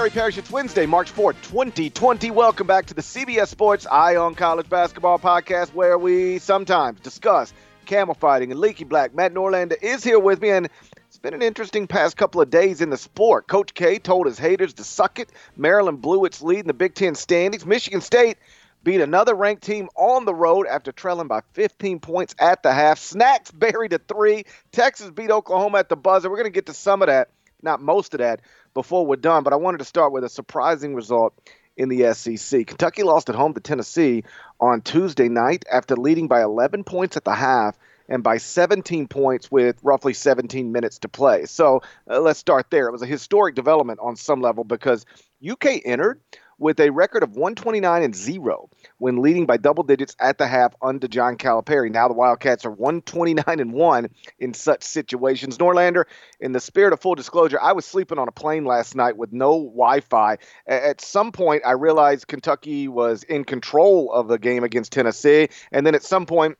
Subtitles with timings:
[0.00, 0.38] it's Gary Parrish.
[0.38, 2.30] It's Wednesday, March 4th, 2020.
[2.30, 7.52] Welcome back to the CBS Sports Eye on College Basketball podcast, where we sometimes discuss
[7.84, 9.14] camel fighting and leaky black.
[9.14, 10.70] Matt Norlander is here with me, and
[11.06, 13.46] it's been an interesting past couple of days in the sport.
[13.46, 15.28] Coach K told his haters to suck it.
[15.54, 17.66] Maryland blew its lead in the Big Ten standings.
[17.66, 18.38] Michigan State
[18.82, 22.98] beat another ranked team on the road after trailing by 15 points at the half.
[22.98, 24.44] Snacks buried a three.
[24.72, 26.30] Texas beat Oklahoma at the buzzer.
[26.30, 27.28] We're going to get to some of that,
[27.62, 28.40] not most of that,
[28.74, 29.42] before we're done.
[29.42, 31.34] But I wanted to start with a surprising result
[31.76, 32.66] in the SEC.
[32.66, 34.24] Kentucky lost at home to Tennessee
[34.60, 37.76] on Tuesday night after leading by 11 points at the half
[38.08, 41.46] and by 17 points with roughly 17 minutes to play.
[41.46, 42.88] So uh, let's start there.
[42.88, 45.06] It was a historic development on some level because
[45.48, 46.20] UK entered
[46.60, 50.74] with a record of 129 and 0 when leading by double digits at the half
[50.80, 51.90] under John Calipari.
[51.90, 54.08] Now the Wildcats are 129 and 1
[54.38, 55.58] in such situations.
[55.58, 56.04] Norlander,
[56.38, 59.32] in the spirit of full disclosure, I was sleeping on a plane last night with
[59.32, 60.36] no Wi-Fi.
[60.66, 65.86] At some point I realized Kentucky was in control of the game against Tennessee, and
[65.86, 66.58] then at some point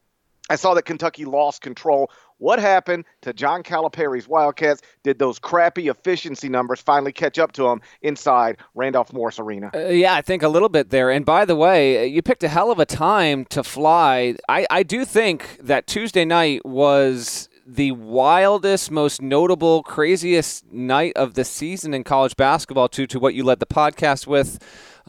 [0.51, 2.11] I saw that Kentucky lost control.
[2.39, 4.83] What happened to John Calipari's Wildcats?
[5.05, 9.71] Did those crappy efficiency numbers finally catch up to them inside Randolph Morris Arena?
[9.73, 11.11] Uh, yeah, I think a little bit there.
[11.11, 14.35] And by the way, you picked a hell of a time to fly.
[14.49, 21.35] I, I do think that Tuesday night was the wildest, most notable, craziest night of
[21.35, 24.59] the season in college basketball to, to what you led the podcast with.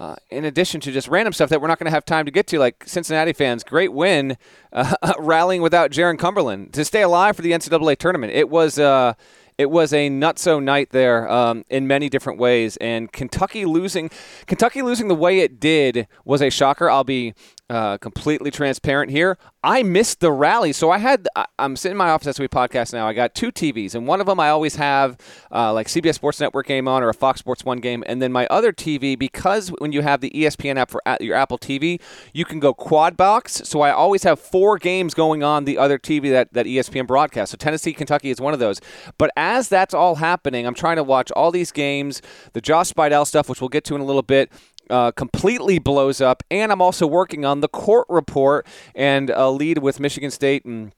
[0.02, 2.32] Uh, in addition to just random stuff that we're not going to have time to
[2.32, 4.36] get to, like Cincinnati fans, great win,
[4.74, 8.34] uh, rallying without Jarron Cumberland to stay alive for the NCAA tournament.
[8.34, 8.80] It was.
[8.80, 9.14] Uh,
[9.58, 14.10] it was a nutso night there um, in many different ways, and Kentucky losing,
[14.48, 16.90] Kentucky losing the way it did was a shocker.
[16.90, 17.36] I'll be
[17.72, 19.38] uh, completely transparent here.
[19.64, 21.26] I missed the rally, so I had.
[21.58, 23.08] I'm sitting in my office as we podcast now.
[23.08, 25.18] I got two TVs, and one of them I always have
[25.54, 28.34] uh, like CBS Sports Network game on or a Fox Sports One game, and then
[28.34, 32.02] my other TV because when you have the ESPN app for your Apple TV,
[32.34, 33.62] you can go quad box.
[33.64, 37.52] So I always have four games going on the other TV that that ESPN broadcasts.
[37.52, 38.82] So Tennessee, Kentucky is one of those.
[39.18, 42.22] But as that's all happening, I'm trying to watch all these games,
[42.52, 44.52] the Josh Spidell stuff, which we'll get to in a little bit
[44.92, 46.44] uh, completely blows up.
[46.52, 50.94] And I'm also working on the court report and a lead with Michigan State and.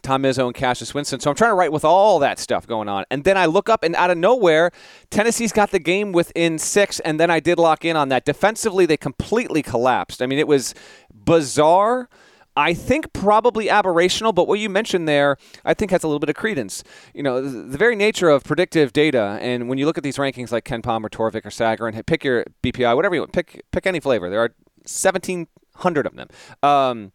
[0.00, 1.18] Tom Izzo and Cassius Winston.
[1.18, 3.04] So I'm trying to write with all that stuff going on.
[3.10, 4.70] And then I look up, and out of nowhere,
[5.10, 7.00] Tennessee's got the game within six.
[7.00, 8.24] And then I did lock in on that.
[8.24, 10.22] Defensively, they completely collapsed.
[10.22, 10.72] I mean, it was
[11.12, 12.08] bizarre.
[12.58, 16.28] I think probably aberrational, but what you mentioned there, I think has a little bit
[16.28, 16.82] of credence.
[17.14, 20.50] You know, the, very nature of predictive data, and when you look at these rankings
[20.50, 23.86] like KenPom or Torvik or Sagarin, and pick your BPI, whatever you want, pick pick
[23.86, 24.28] any flavor.
[24.28, 24.52] There are
[24.82, 26.28] 1,700 of them.
[26.64, 27.12] Um,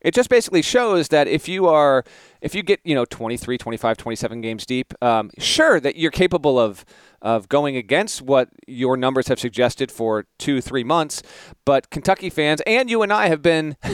[0.00, 2.02] it just basically shows that if you are
[2.40, 6.58] if you get you know 23 25 27 games deep um, sure that you're capable
[6.58, 6.86] of
[7.22, 11.22] of going against what your numbers have suggested for two three months
[11.64, 13.90] but kentucky fans and you and i have been i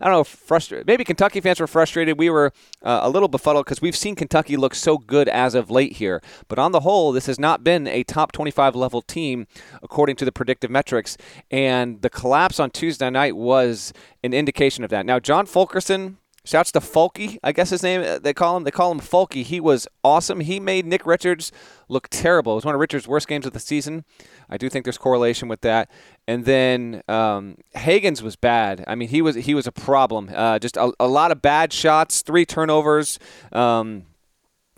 [0.00, 2.18] don't know frustrated maybe kentucky fans were frustrated.
[2.18, 5.70] We were uh, a little befuddled because we've seen kentucky look so good as of
[5.70, 6.22] late here.
[6.48, 9.46] But on the whole this has not been a top 25 level team
[9.82, 11.16] according to the predictive metrics.
[11.50, 13.92] And the collapse on tuesday night was
[14.22, 15.06] an indication of that.
[15.06, 18.64] Now john fulkerson Shouts to Fulky, I guess his name uh, they call him.
[18.64, 19.42] They call him Fulky.
[19.42, 20.40] He was awesome.
[20.40, 21.52] He made Nick Richards
[21.88, 22.52] look terrible.
[22.52, 24.04] It was one of Richards' worst games of the season.
[24.48, 25.90] I do think there's correlation with that.
[26.26, 28.84] And then um, Hagans was bad.
[28.86, 30.30] I mean, he was he was a problem.
[30.34, 33.18] Uh, just a, a, lot of bad shots, three turnovers.
[33.52, 34.06] Um,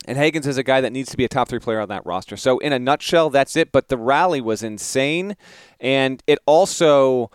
[0.07, 2.05] and Hagans is a guy that needs to be a top three player on that
[2.05, 2.37] roster.
[2.37, 3.71] So in a nutshell, that's it.
[3.71, 5.37] But the rally was insane,
[5.79, 7.31] and it also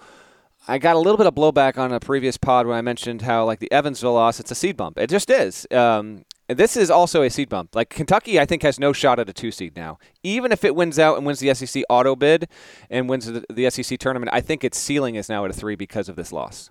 [0.68, 3.46] I got a little bit of blowback on a previous pod when I mentioned how
[3.46, 4.98] like the Evansville loss, it's a seed bump.
[4.98, 5.66] It just is.
[5.72, 7.74] Um, this is also a seed bump.
[7.74, 9.98] Like Kentucky, I think has no shot at a two seed now.
[10.24, 12.50] Even if it wins out and wins the SEC auto bid
[12.90, 15.76] and wins the, the SEC tournament, I think its ceiling is now at a three
[15.76, 16.70] because of this loss.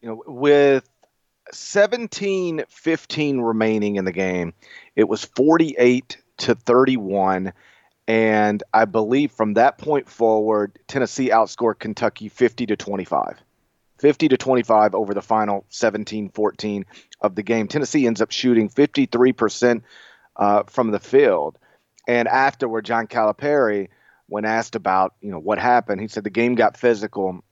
[0.00, 0.88] You know, with
[1.52, 4.54] 17 15 remaining in the game,
[4.96, 7.52] it was 48 to 31
[8.06, 13.40] And I believe from that point forward, Tennessee outscored Kentucky 50 to 25.
[13.98, 16.84] 50 to 25 over the final 17 14
[17.20, 17.68] of the game.
[17.68, 19.82] Tennessee ends up shooting 53%
[20.36, 21.58] uh, from the field.
[22.06, 23.88] And afterward, John Calipari,
[24.26, 27.42] when asked about you know what happened, he said the game got physical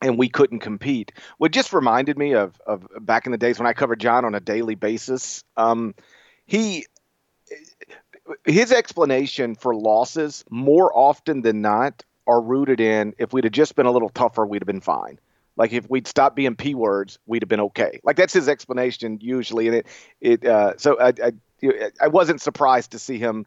[0.00, 1.12] and we couldn't compete.
[1.38, 4.34] What just reminded me of of back in the days when I covered John on
[4.34, 5.42] a daily basis.
[5.56, 5.94] Um,
[6.46, 6.86] he
[8.44, 13.74] his explanation for losses more often than not are rooted in if we'd have just
[13.74, 15.18] been a little tougher, we'd have been fine.
[15.56, 18.00] Like if we'd stopped being p words, we'd have been okay.
[18.04, 19.86] Like that's his explanation usually, and it
[20.20, 21.32] it uh, so I, I
[22.00, 23.46] I wasn't surprised to see him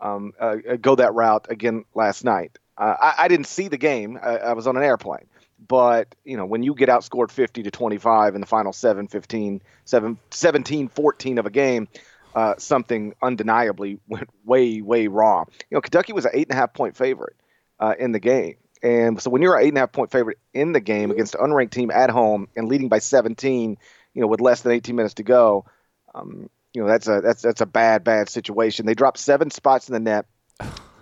[0.00, 2.58] um, uh, go that route again last night.
[2.76, 4.18] Uh, I, I, didn't see the game.
[4.22, 5.26] I, I, was on an airplane.
[5.66, 9.60] But, you know, when you get outscored 50 to 25 in the final 7 15,
[9.84, 11.88] 7, 17 14 of a game,
[12.38, 15.46] uh, something undeniably went way, way wrong.
[15.68, 17.34] You know, Kentucky was an eight and a half point favorite
[17.80, 18.54] uh, in the game.
[18.80, 21.34] And so when you're an eight and a half point favorite in the game against
[21.34, 23.76] an unranked team at home and leading by 17,
[24.14, 25.64] you know, with less than 18 minutes to go,
[26.14, 28.86] um, you know that's a that's that's a bad bad situation.
[28.86, 30.26] They dropped seven spots in the net,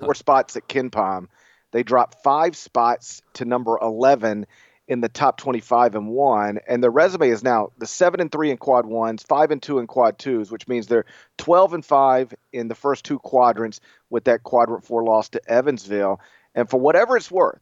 [0.00, 1.26] four spots at KenPom.
[1.72, 4.46] They dropped five spots to number eleven
[4.88, 8.50] in the top 25 and one, and their resume is now the seven and three
[8.50, 11.06] in quad ones, five and two in quad twos, which means they're
[11.38, 13.80] 12 and five in the first two quadrants
[14.10, 16.20] with that quadrant four loss to Evansville.
[16.54, 17.60] And for whatever it's worth,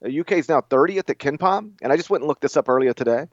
[0.00, 2.68] the UK is now 30th at KenPom, and I just went and looked this up
[2.68, 3.26] earlier today.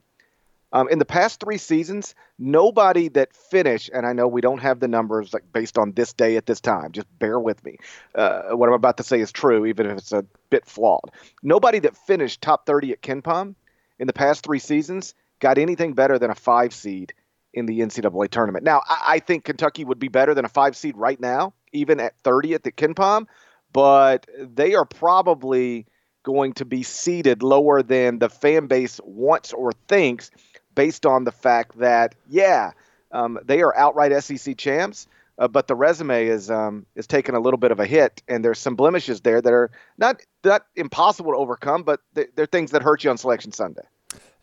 [0.72, 4.80] Um, in the past three seasons, nobody that finished, and I know we don't have
[4.80, 6.92] the numbers like based on this day at this time.
[6.92, 7.76] Just bear with me.
[8.14, 11.10] Uh, what I'm about to say is true, even if it's a bit flawed.
[11.42, 13.54] Nobody that finished top 30 at KenPom
[13.98, 17.12] in the past three seasons got anything better than a five seed
[17.52, 18.64] in the NCAA tournament.
[18.64, 22.00] Now, I, I think Kentucky would be better than a five seed right now, even
[22.00, 23.26] at 30 at the KenPom,
[23.72, 25.86] but they are probably
[26.22, 30.30] going to be seeded lower than the fan base wants or thinks
[30.74, 32.72] based on the fact that, yeah,
[33.10, 35.06] um, they are outright SEC champs,
[35.38, 38.44] uh, but the resume is um, is taking a little bit of a hit, and
[38.44, 42.82] there's some blemishes there that are not not impossible to overcome, but they're things that
[42.82, 43.82] hurt you on Selection Sunday.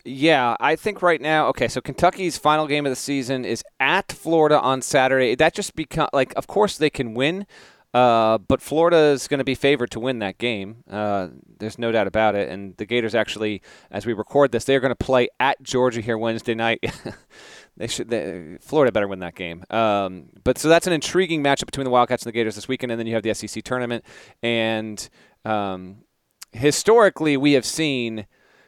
[0.06, 4.12] Yeah, I think right now, okay, so Kentucky's final game of the season is at
[4.12, 5.36] Florida on Saturday.
[5.36, 7.46] That just become like, of course they can win,
[7.94, 10.84] uh, but Florida is going to be favored to win that game.
[10.90, 12.50] Uh, there's no doubt about it.
[12.50, 16.18] And the Gators actually, as we record this, they're going to play at Georgia here
[16.18, 16.84] Wednesday night.
[17.78, 18.10] they should.
[18.10, 19.64] They, Florida better win that game.
[19.72, 22.92] Um, but so that's an intriguing matchup between the Wildcats and the Gators this weekend.
[22.92, 24.06] And then you have the SEC tournament.
[24.44, 25.10] And
[25.44, 26.04] um,
[26.52, 28.28] historically, we have seen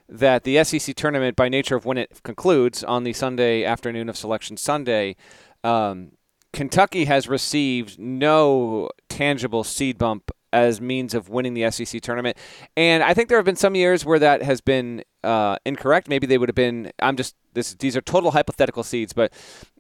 [0.10, 4.18] that the SEC tournament, by nature of when it concludes on the Sunday afternoon of
[4.18, 5.16] Selection Sunday.
[5.64, 6.14] Um,
[6.54, 12.38] Kentucky has received no tangible seed bump as means of winning the SEC tournament.
[12.76, 16.10] And I think there have been some years where that has been uh, incorrect.
[16.10, 16.92] Maybe they would have been.
[17.00, 17.74] I'm just this.
[17.76, 19.32] These are total hypothetical seeds, but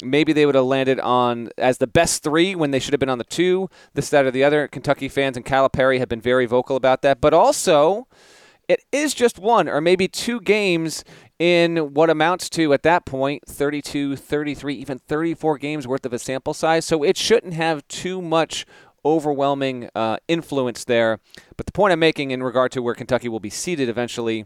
[0.03, 3.09] maybe they would have landed on as the best three when they should have been
[3.09, 3.69] on the two.
[3.93, 4.67] This, that, or the other.
[4.67, 7.19] Kentucky fans and Calipari have been very vocal about that.
[7.19, 8.07] But also,
[8.67, 11.03] it is just one or maybe two games
[11.41, 16.19] in what amounts to, at that point, 32, 33, even 34 games worth of a
[16.19, 16.85] sample size.
[16.85, 18.63] So it shouldn't have too much
[19.03, 21.19] overwhelming uh, influence there.
[21.57, 24.45] But the point I'm making in regard to where Kentucky will be seated eventually,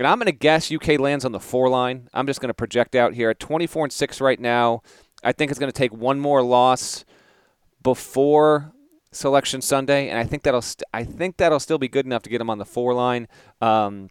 [0.00, 2.08] and I'm going to guess UK lands on the four line.
[2.12, 4.82] I'm just going to project out here at 24 and six right now.
[5.22, 7.04] I think it's going to take one more loss
[7.84, 8.72] before
[9.12, 12.30] Selection Sunday, and I think that'll st- I think that'll still be good enough to
[12.30, 13.28] get them on the four line.
[13.60, 14.10] Um,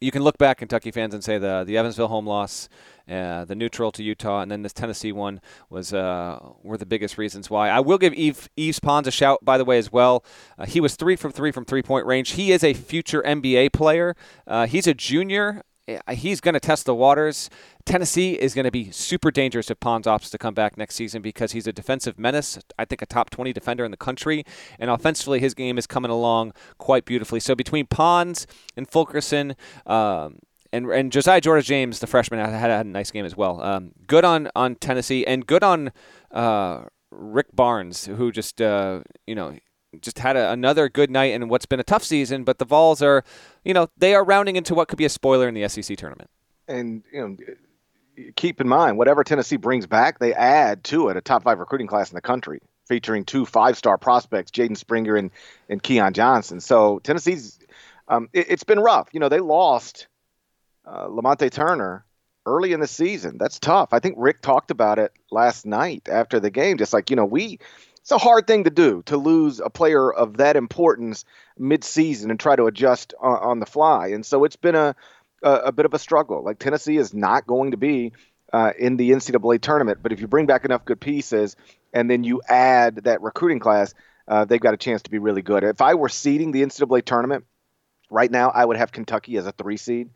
[0.00, 2.68] you can look back, Kentucky fans, and say the the Evansville home loss,
[3.08, 7.16] uh, the neutral to Utah, and then this Tennessee one was uh, were the biggest
[7.18, 7.68] reasons why.
[7.70, 10.24] I will give Eve, Yves Pons a shout, by the way, as well.
[10.58, 12.32] Uh, he was three from three from three point range.
[12.32, 14.14] He is a future NBA player.
[14.46, 15.62] Uh, he's a junior.
[16.10, 17.48] He's going to test the waters.
[17.84, 21.22] Tennessee is going to be super dangerous if Pons opts to come back next season
[21.22, 22.58] because he's a defensive menace.
[22.76, 24.44] I think a top 20 defender in the country.
[24.80, 27.38] And offensively, his game is coming along quite beautifully.
[27.38, 29.54] So between Pons and Fulkerson,
[29.86, 30.40] um,
[30.72, 33.62] and, and Josiah Jordan James, the freshman, had, had, a nice game as well.
[33.62, 35.92] Um, good on, on Tennessee and good on
[36.32, 39.56] uh, Rick Barnes, who just, uh, you know,
[40.02, 42.44] just had a, another good night in what's been a tough season.
[42.44, 43.24] But the Vols are,
[43.64, 46.30] you know, they are rounding into what could be a spoiler in the SEC tournament.
[46.68, 47.36] And, you know,
[48.36, 51.86] keep in mind, whatever Tennessee brings back, they add to it a top five recruiting
[51.86, 55.30] class in the country, featuring two five star prospects, Jaden Springer and,
[55.68, 56.60] and Keon Johnson.
[56.60, 57.58] So Tennessee's,
[58.08, 59.08] um, it, has been rough.
[59.12, 60.06] You know, they lost
[60.84, 62.04] uh, Lamonte Turner
[62.46, 63.38] early in the season.
[63.38, 63.88] That's tough.
[63.92, 66.78] I think Rick talked about it last night after the game.
[66.78, 67.58] Just like, you know, we,
[68.06, 71.24] it's a hard thing to do to lose a player of that importance
[71.58, 74.10] mid-season and try to adjust on, on the fly.
[74.10, 74.94] And so it's been a,
[75.42, 76.44] a, a bit of a struggle.
[76.44, 78.12] Like Tennessee is not going to be
[78.52, 81.56] uh, in the NCAA tournament, but if you bring back enough good pieces
[81.92, 83.92] and then you add that recruiting class,
[84.28, 85.64] uh, they've got a chance to be really good.
[85.64, 87.44] If I were seeding the NCAA tournament
[88.08, 90.10] right now, I would have Kentucky as a three seed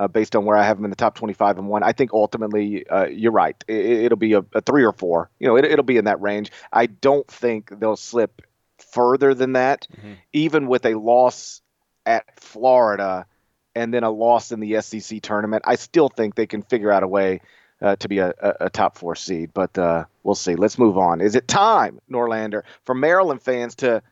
[0.00, 1.82] uh, based on where I have them in the top 25 and one.
[1.82, 3.62] I think ultimately, uh, you're right.
[3.68, 5.28] It, will be a, a, three or four.
[5.38, 6.50] You know, it, will be in that range.
[6.72, 8.40] I don't think they'll slip
[8.78, 10.14] further than that, mm-hmm.
[10.32, 11.60] even with a loss
[12.06, 13.26] at Florida
[13.74, 15.64] and then a loss in the SEC tournament.
[15.66, 17.42] I still think they can figure out a way
[17.82, 20.54] uh, to be a, a, a, top four seed, but uh, we'll see.
[20.54, 21.20] Let's move on.
[21.20, 24.02] Is it time, Norlander, for Maryland fans to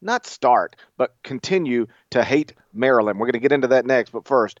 [0.00, 3.18] not start, but continue to hate Maryland?
[3.18, 4.60] We're going to get into that next, but first,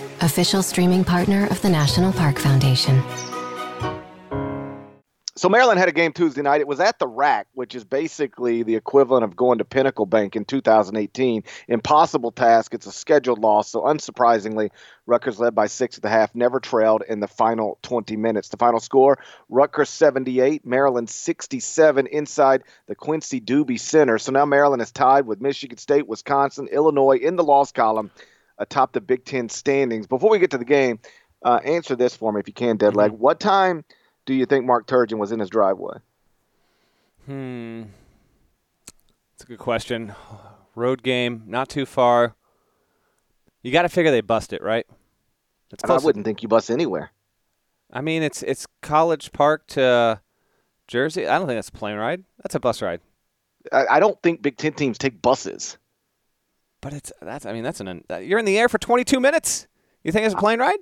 [0.21, 3.01] official streaming partner of the National Park Foundation.
[5.41, 6.61] So Maryland had a game Tuesday night.
[6.61, 10.35] It was at the RAC, which is basically the equivalent of going to Pinnacle Bank
[10.35, 11.43] in 2018.
[11.67, 12.75] Impossible task.
[12.75, 13.71] It's a scheduled loss.
[13.71, 14.69] So unsurprisingly,
[15.07, 18.49] Rutgers led by six at the half, never trailed in the final 20 minutes.
[18.49, 19.17] The final score:
[19.49, 24.19] Rutgers 78, Maryland 67 inside the Quincy Douby Center.
[24.19, 28.11] So now Maryland is tied with Michigan State, Wisconsin, Illinois in the loss column
[28.61, 30.07] atop the Big Ten standings.
[30.07, 30.99] Before we get to the game,
[31.43, 33.09] uh, answer this for me if you can, Deadleg.
[33.09, 33.17] Mm-hmm.
[33.17, 33.83] What time
[34.25, 35.97] do you think Mark Turgeon was in his driveway?
[37.25, 37.83] Hmm.
[39.33, 40.13] That's a good question.
[40.75, 42.35] Road game, not too far.
[43.63, 44.85] You got to figure they bust it, right?
[45.83, 47.11] I wouldn't think you bust anywhere.
[47.93, 50.21] I mean, it's it's College Park to
[50.87, 51.27] Jersey.
[51.27, 52.23] I don't think that's a plane ride.
[52.41, 53.01] That's a bus ride.
[53.71, 55.77] I, I don't think Big Ten teams take buses.
[56.81, 59.67] But it's that's I mean that's an you're in the air for 22 minutes.
[60.03, 60.79] You think it's a plane ride?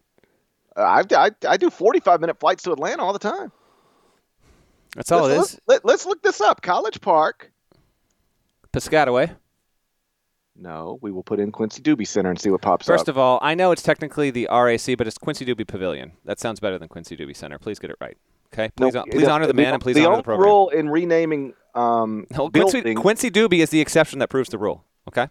[0.75, 3.51] I, I, I do 45 minute flights to Atlanta all the time.
[4.95, 5.61] That's all let's, it is.
[5.67, 6.61] Let, us look this up.
[6.61, 7.51] College Park,
[8.71, 9.35] Piscataway.
[10.55, 12.99] No, we will put in Quincy Douby Center and see what pops First up.
[12.99, 16.13] First of all, I know it's technically the RAC, but it's Quincy Douby Pavilion.
[16.25, 17.59] That sounds better than Quincy Douby Center.
[17.59, 18.17] Please get it right.
[18.53, 20.41] Okay, please, no, please honor the man and please the honor the program.
[20.41, 24.57] The rule in renaming um, no, Quincy, Quincy Douby is the exception that proves the
[24.57, 24.85] rule.
[25.07, 25.27] Okay.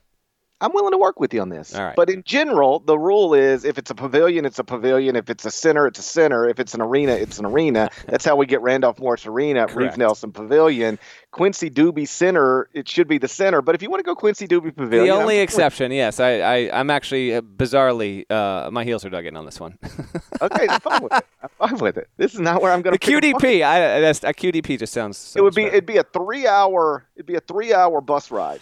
[0.60, 1.72] I'm willing to work with you on this.
[1.72, 1.94] Right.
[1.94, 5.14] But in general, the rule is if it's a pavilion, it's a pavilion.
[5.14, 6.48] If it's a center, it's a center.
[6.48, 7.90] If it's an arena, it's an arena.
[8.06, 10.98] That's how we get Randolph Morris Arena, Reeve Nelson Pavilion.
[11.30, 13.62] Quincy Douby Center, it should be the center.
[13.62, 15.06] But if you want to go Quincy Douby Pavilion.
[15.06, 16.18] The only I'm exception, yes.
[16.18, 19.78] I, I, am actually uh, bizarrely, uh, my heels are dug in on this one.
[20.42, 21.26] okay, I'm fine with it.
[21.42, 22.08] I'm fine with it.
[22.16, 23.06] This is not where I'm going to.
[23.06, 25.18] The QDP, I, that's, a QDP just sounds.
[25.18, 25.76] So it would be, better.
[25.76, 28.60] it'd be a three hour, it'd be a three hour bus ride.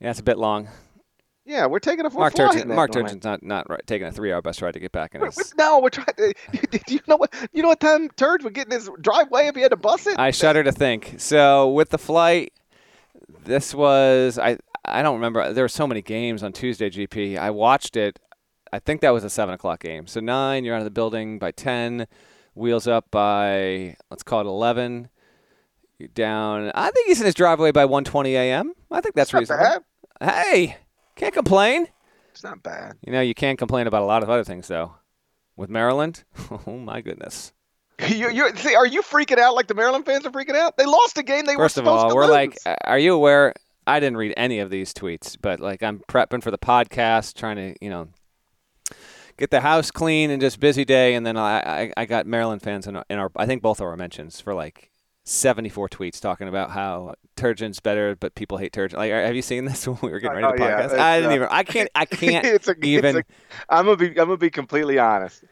[0.00, 0.68] Yeah, it's a bit long.
[1.50, 2.66] Yeah, we're taking a Mark Turgeon.
[2.68, 5.20] Mark Turgeon's not not right, taking a three-hour bus ride to get back in.
[5.20, 5.52] His...
[5.58, 6.06] No, we're trying.
[6.16, 7.34] To, do you know what?
[7.52, 10.06] You know what time Turge would get in his driveway if he had to bus
[10.06, 10.16] it?
[10.16, 11.16] I shudder to think.
[11.18, 12.52] So with the flight,
[13.44, 15.52] this was I I don't remember.
[15.52, 16.88] There were so many games on Tuesday.
[16.88, 17.36] GP.
[17.36, 18.20] I watched it.
[18.72, 20.06] I think that was a seven o'clock game.
[20.06, 22.06] So nine, you're out of the building by ten.
[22.54, 25.08] Wheels up by let's call it eleven.
[25.98, 26.70] You're down.
[26.76, 28.72] I think he's in his driveway by 1:20 a.m.
[28.90, 29.84] I think that's, that's reasonable.
[30.20, 30.78] Hey,
[31.16, 31.86] can't complain.
[32.32, 32.96] It's not bad.
[33.04, 34.94] You know, you can't complain about a lot of other things, though.
[35.56, 36.24] With Maryland,
[36.66, 37.52] oh my goodness.
[38.08, 40.78] You, you see, are you freaking out like the Maryland fans are freaking out?
[40.78, 42.30] They lost a game they First were supposed of all, we're lose.
[42.30, 43.52] like, are you aware?
[43.86, 47.56] I didn't read any of these tweets, but like I'm prepping for the podcast, trying
[47.56, 48.08] to, you know,
[49.36, 52.62] get the house clean and just busy day, and then I I, I got Maryland
[52.62, 54.90] fans in our, in our I think both of our mentions for like
[55.24, 58.96] 74 tweets talking about how Turgeon's better, but people hate Turgeon.
[58.96, 60.96] Like, have you seen this when we were getting ready to oh, podcast?
[60.96, 61.48] Yeah, I didn't uh, even.
[61.50, 61.90] I can't.
[61.94, 63.22] I can't it's a, even.
[63.68, 64.08] I'm gonna be.
[64.08, 65.44] I'm gonna be completely honest.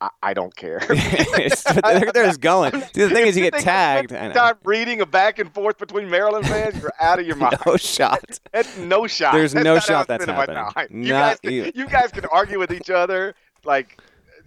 [0.00, 0.80] I, I don't care.
[0.88, 2.72] they're, they're just going.
[2.72, 4.10] See, the thing is, you get tagged.
[4.10, 4.52] Know.
[4.64, 7.56] Reading a back and forth between Maryland fans, you're out of your mind.
[7.64, 8.40] no shot.
[8.52, 9.32] That's no shot.
[9.32, 11.04] There's That's no shot that's it's been in my happening.
[11.04, 13.36] You guys, can, you guys can argue with each other.
[13.64, 14.02] Like,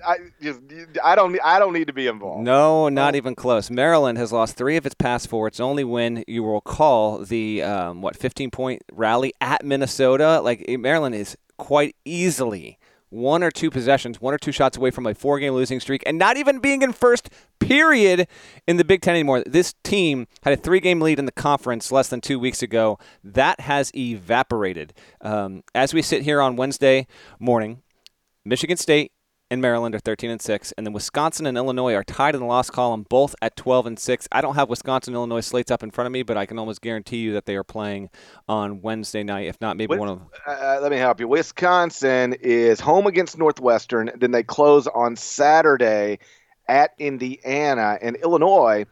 [0.08, 0.60] I just,
[1.04, 2.44] I don't, I don't need to be involved.
[2.44, 3.70] No, not even close.
[3.70, 5.48] Maryland has lost three of its past four.
[5.48, 10.42] Its only win, you will recall, the um, what 15 point rally at Minnesota.
[10.42, 12.78] Like Maryland is quite easily
[13.10, 16.04] one or two possessions, one or two shots away from a four game losing streak,
[16.06, 18.28] and not even being in first period
[18.68, 19.44] in the Big Ten anymore.
[19.46, 23.00] This team had a three game lead in the conference less than two weeks ago.
[23.24, 24.94] That has evaporated.
[25.22, 27.08] Um, as we sit here on Wednesday
[27.40, 27.82] morning,
[28.44, 29.12] Michigan State
[29.52, 32.48] and Maryland are 13 and 6, and then Wisconsin and Illinois are tied in the
[32.48, 34.28] loss column, both at 12 and 6.
[34.32, 36.82] I don't have Wisconsin Illinois slates up in front of me, but I can almost
[36.82, 38.10] guarantee you that they are playing
[38.48, 40.22] on Wednesday night, if not maybe Wis- one of.
[40.48, 41.28] Uh, let me help you.
[41.28, 44.12] Wisconsin is home against Northwestern.
[44.16, 46.20] Then they close on Saturday
[46.68, 48.86] at Indiana, and Illinois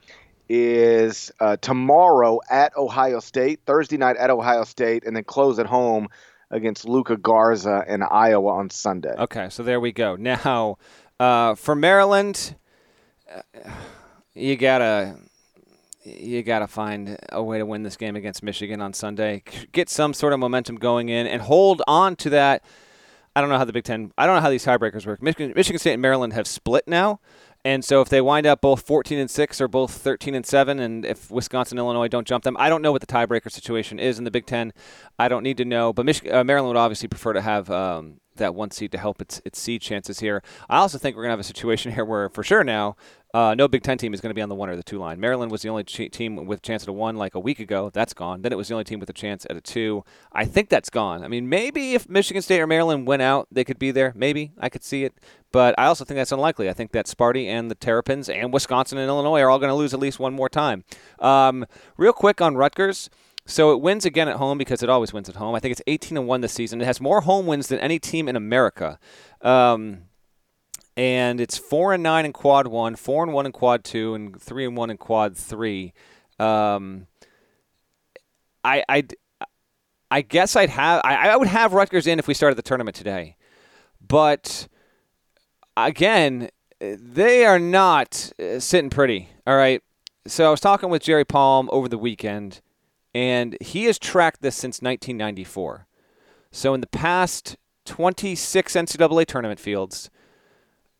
[0.49, 5.65] is uh, tomorrow at Ohio State, Thursday night at Ohio State, and then close at
[5.65, 6.09] home
[6.53, 9.13] against Luka Garza in Iowa on Sunday.
[9.17, 10.15] Okay, so there we go.
[10.23, 10.77] Now,
[11.19, 12.55] uh, for Maryland,
[14.33, 15.17] you gotta
[16.03, 19.43] you gotta find a way to win this game against Michigan on Sunday.
[19.71, 22.63] Get some sort of momentum going in and hold on to that.
[23.35, 24.11] I don't know how the Big Ten.
[24.17, 25.21] I don't know how these tiebreakers work.
[25.21, 27.19] Michigan, Michigan State and Maryland have split now,
[27.65, 30.79] and so if they wind up both 14 and six or both 13 and seven,
[30.79, 34.17] and if Wisconsin, Illinois don't jump them, I don't know what the tiebreaker situation is
[34.17, 34.73] in the Big Ten.
[35.17, 35.93] I don't need to know.
[35.93, 39.21] But Michigan, uh, Maryland would obviously prefer to have um, that one seed to help
[39.21, 40.43] its its seed chances here.
[40.69, 42.95] I also think we're gonna have a situation here where, for sure now,
[43.33, 44.99] uh, no Big Ten team is going to be on the one or the two
[44.99, 45.19] line.
[45.19, 47.59] Maryland was the only ch- team with a chance at a one like a week
[47.59, 47.89] ago.
[47.91, 48.43] That's gone.
[48.43, 50.03] Then it was the only team with a chance at a two.
[50.31, 51.23] I think that's gone.
[51.23, 54.13] I mean, maybe if Michigan State or Maryland went out, they could be there.
[54.15, 55.15] Maybe I could see it.
[55.51, 56.69] But I also think that's unlikely.
[56.69, 59.75] I think that Sparty and the Terrapins and Wisconsin and Illinois are all going to
[59.75, 60.83] lose at least one more time.
[61.17, 61.65] Um,
[61.97, 63.09] real quick on Rutgers.
[63.45, 65.53] So it wins again at home because it always wins at home.
[65.53, 66.81] I think it's 18 and one this season.
[66.81, 68.99] It has more home wins than any team in America.
[69.41, 70.03] Um,
[70.95, 74.39] and it's four and nine in quad one, four and one in quad two, and
[74.39, 75.93] three and one in quad three.
[76.39, 77.07] Um,
[78.63, 79.03] I, I,
[80.09, 82.95] I guess I'd have I, I would have Rutgers in if we started the tournament
[82.95, 83.35] today,
[84.05, 84.67] but
[85.75, 89.29] again, they are not uh, sitting pretty.
[89.47, 89.81] All right.
[90.27, 92.61] So I was talking with Jerry Palm over the weekend,
[93.13, 95.87] and he has tracked this since 1994.
[96.51, 100.09] So in the past 26 NCAA tournament fields,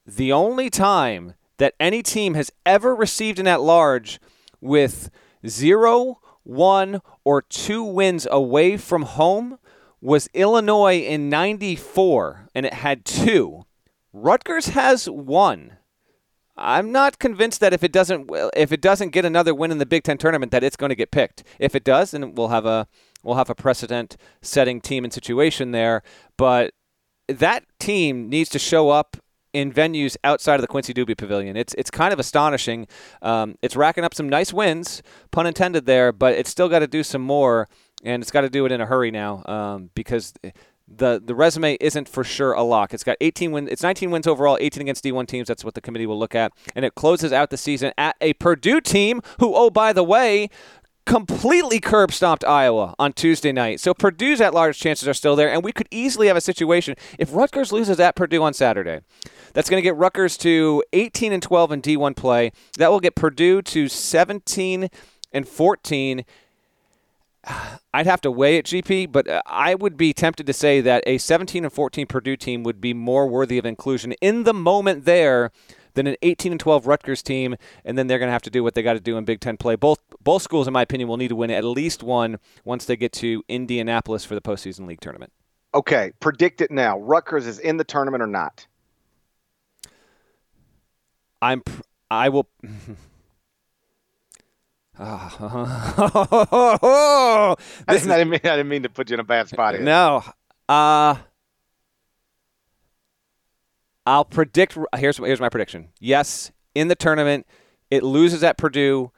[0.06, 4.20] the only time that any team has ever received an at large
[4.60, 5.10] with
[5.48, 9.58] zero, one, or two wins away from home
[10.02, 13.64] was Illinois in 94, and it had two.
[14.12, 15.78] Rutgers has one.
[16.56, 19.86] I'm not convinced that if it doesn't if it doesn't get another win in the
[19.86, 21.44] Big Ten tournament that it's going to get picked.
[21.60, 22.88] If it does, then we'll have a
[23.24, 26.04] we'll have a precedent setting team and situation there.
[26.38, 26.74] But
[27.28, 29.18] that team needs to show up
[29.54, 31.56] in venues outside of the Quincy Douby Pavilion.
[31.56, 32.88] It's it's kind of astonishing.
[33.22, 36.88] Um, it's racking up some nice wins, pun intended there, but it's still got to
[36.88, 37.68] do some more,
[38.04, 40.34] and it's got to do it in a hurry now um, because
[40.88, 42.94] the the resume isn't for sure a lock.
[42.94, 43.70] It's got 18 wins.
[43.70, 45.48] It's 19 wins overall, 18 against D1 teams.
[45.48, 48.34] That's what the committee will look at, and it closes out the season at a
[48.34, 50.50] Purdue team who, oh by the way,
[51.06, 53.80] completely curb stomped Iowa on Tuesday night.
[53.80, 56.96] So Purdue's at large chances are still there, and we could easily have a situation
[57.20, 59.02] if Rutgers loses at Purdue on Saturday.
[59.54, 62.52] That's going to get Rutgers to 18 and 12 in D1 play.
[62.78, 64.90] That will get Purdue to 17
[65.32, 66.26] and 14.
[67.94, 71.04] I'd have to weigh it, GP, but uh, I would be tempted to say that
[71.06, 75.06] a 17 and 14 Purdue team would be more worthy of inclusion in the moment
[75.06, 75.52] there
[75.94, 78.64] than an 18 and 12 Rutgers team, and then they're going to have to do
[78.64, 79.76] what they got to do in Big Ten play.
[79.76, 82.96] Both both schools, in my opinion, will need to win at least one once they
[82.96, 85.34] get to Indianapolis for the postseason league tournament.
[85.76, 86.98] Okay, predict it now.
[87.00, 88.66] Rutgers is in the tournament or not?
[91.42, 92.48] I'm pr- I will.
[95.00, 95.30] I
[97.88, 99.74] this didn't, I, didn't mean, I didn't mean to put you in a bad spot
[99.74, 99.84] here.
[99.84, 100.24] No.
[100.70, 101.16] Uh
[104.06, 105.90] I'll predict here's here's my prediction.
[106.00, 107.48] Yes, in the tournament,
[107.90, 109.12] it loses at Purdue.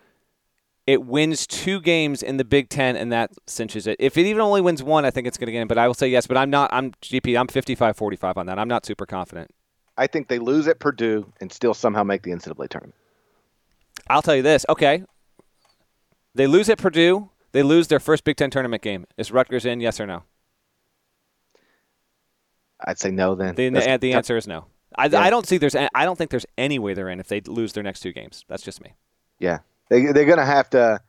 [0.85, 3.95] It wins two games in the Big Ten, and that cinches it.
[3.99, 5.67] If it even only wins one, I think it's going to get in.
[5.67, 6.27] But I will say yes.
[6.27, 6.71] But I'm not.
[6.71, 7.39] I'm GP.
[7.39, 8.59] I'm 55-45 on that.
[8.59, 9.49] I'm not super confident.
[9.97, 12.93] I think they lose at Purdue and still somehow make the NCAA tournament.
[14.09, 14.65] I'll tell you this.
[14.69, 15.03] Okay,
[16.35, 17.29] they lose at Purdue.
[17.51, 19.05] They lose their first Big Ten tournament game.
[19.17, 19.79] Is Rutgers in?
[19.79, 20.23] Yes or no?
[22.85, 23.55] I'd say no then.
[23.55, 24.65] The, That's- uh, the answer is no.
[24.97, 25.21] I, Yeah.
[25.21, 25.75] I don't see there's.
[25.75, 28.45] I don't think there's any way they're in if they lose their next two games.
[28.47, 28.93] That's just me.
[29.39, 31.01] Yeah, they they're gonna have to.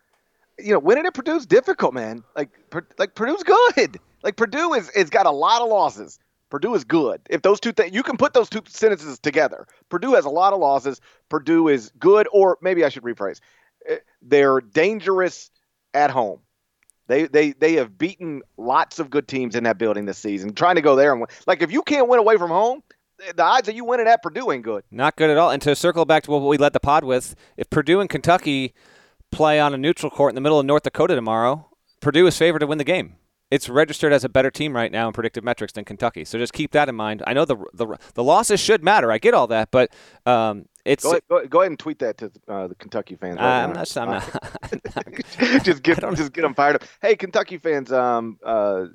[0.58, 2.24] You know, winning at Purdue's difficult, man.
[2.34, 2.50] Like
[2.98, 3.98] like Purdue's good.
[4.22, 6.18] Like Purdue is is got a lot of losses.
[6.50, 7.20] Purdue is good.
[7.30, 9.68] If those two things, you can put those two sentences together.
[9.88, 11.00] Purdue has a lot of losses.
[11.28, 13.38] Purdue is good, or maybe I should rephrase.
[14.22, 15.50] They're dangerous
[15.94, 16.40] at home.
[17.08, 20.54] They they they have beaten lots of good teams in that building this season.
[20.54, 21.28] Trying to go there and win.
[21.46, 22.82] Like if you can't win away from home,
[23.34, 24.84] the odds of you winning at Purdue ain't good.
[24.90, 25.50] Not good at all.
[25.50, 28.74] And to circle back to what we led the pod with, if Purdue and Kentucky
[29.30, 31.68] play on a neutral court in the middle of North Dakota tomorrow,
[32.00, 33.16] Purdue is favored to win the game.
[33.50, 36.24] It's registered as a better team right now in predictive metrics than Kentucky.
[36.24, 37.22] So just keep that in mind.
[37.26, 39.12] I know the the, the losses should matter.
[39.12, 39.92] I get all that, but
[40.26, 43.38] um, it's Go ahead, go, go ahead and tweet that to uh, the Kentucky fans.
[43.38, 43.96] uh, right I'm not.
[43.96, 44.24] I'm not.
[45.64, 46.84] just get just get them fired up.
[47.02, 48.86] Hey, Kentucky fans, um, uh,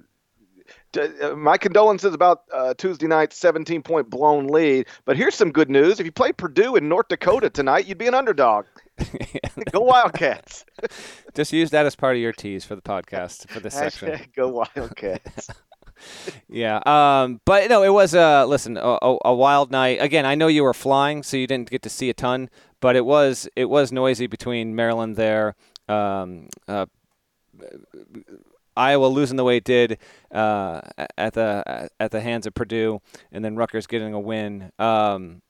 [0.98, 4.88] uh, my condolences about uh, Tuesday night's 17 point blown lead.
[5.06, 8.08] But here's some good news: if you play Purdue in North Dakota tonight, you'd be
[8.08, 8.66] an underdog.
[9.72, 10.66] Go Wildcats!
[11.34, 14.20] just use that as part of your tease for the podcast for this section.
[14.36, 15.50] Go Wildcats!
[16.50, 20.02] Yeah, um, but no, it was uh, listen a, a, a wild night.
[20.02, 22.96] Again, I know you were flying, so you didn't get to see a ton, but
[22.96, 25.56] it was it was noisy between Maryland there,
[25.88, 26.86] um, uh,
[28.76, 29.98] Iowa losing the way it did
[30.32, 30.82] uh,
[31.18, 34.72] at the at the hands of Purdue, and then Rutgers getting a win.
[34.80, 35.42] Um,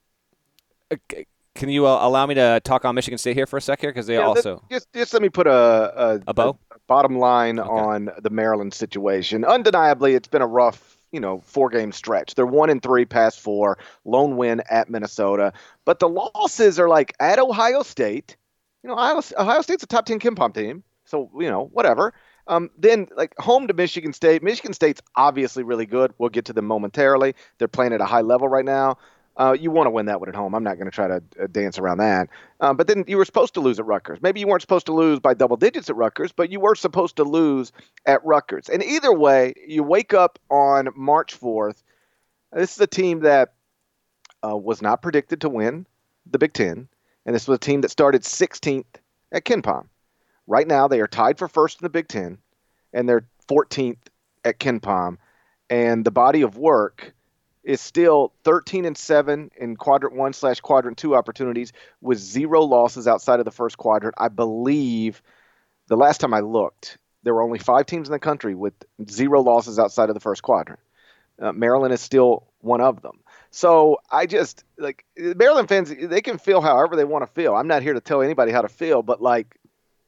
[1.56, 3.90] can you uh, allow me to talk on Michigan State here for a sec here
[3.92, 6.58] because they Yeah, also just just let me put a a, A bow?
[6.88, 7.70] bottom line Okay.
[7.70, 9.44] on the Maryland situation.
[9.46, 12.36] Undeniably, it's been a rough, you know, four game stretch.
[12.36, 15.54] They're one and three past four, lone win at Minnesota,
[15.86, 18.38] but the losses are like at Ohio State.
[18.84, 22.14] You know, Ohio, Ohio State's a top ten KenPom team, so you know whatever.
[22.48, 24.42] Um, then like home to Michigan State.
[24.42, 26.14] Michigan State's obviously really good.
[26.18, 27.36] We'll get to them momentarily.
[27.60, 28.98] They're playing at a high level right now.
[29.42, 30.54] Uh, you want to win that one at home.
[30.54, 32.30] I'm not going to try to uh, dance around that.
[32.60, 34.20] Um, but then you were supposed to lose at Rutgers.
[34.22, 37.16] Maybe you weren't supposed to lose by double digits at Rutgers, but you were supposed
[37.16, 37.72] to lose
[38.06, 38.70] at Rutgers.
[38.70, 41.82] And either way, you wake up on March 4th.
[42.54, 43.54] This is a team that
[44.46, 45.88] uh, was not predicted to win
[46.30, 46.88] the Big Ten,
[47.26, 48.86] and this was a team that started 16th
[49.32, 49.90] at Ken Pom.
[50.46, 52.38] Right now, they are tied for first in the Big Ten,
[52.94, 53.98] and they're 14th
[54.46, 55.18] at Ken Pom.
[55.68, 57.16] And the body of work
[57.64, 63.08] is still 13 and 7 in quadrant 1 slash quadrant 2 opportunities with zero losses
[63.08, 64.16] outside of the first quadrant.
[64.18, 65.22] I believe
[65.88, 68.74] the last time i looked there were only five teams in the country with
[69.10, 70.80] zero losses outside of the first quadrant.
[71.40, 73.20] Uh, maryland is still one of them.
[73.52, 77.56] So i just like maryland fans they can feel however they want to feel.
[77.56, 79.58] I'm not here to tell anybody how to feel but like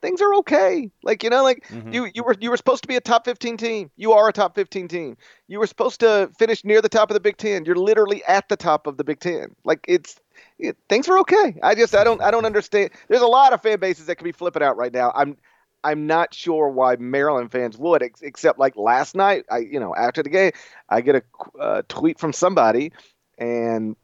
[0.04, 1.94] things are okay like you know like Mhm.
[1.94, 4.34] you you were you were supposed to be a top 15 team you are a
[4.34, 7.66] top 15 team you were supposed to finish near the top of the Big Ten.
[7.66, 9.56] You're literally at the top of the Big Ten.
[9.63, 10.20] Like it's
[10.60, 11.56] it, things are okay.
[11.63, 12.92] I just I don't I don't understand.
[13.08, 15.12] There's a lot of fan bases that could be flipping out right now.
[15.16, 15.38] I'm
[15.84, 19.46] I'm not sure why Maryland fans would, ex- except like last night.
[19.52, 20.52] I you know after the game,
[20.89, 21.24] I get a
[21.60, 22.92] uh, tweet from somebody,
[23.38, 23.96] and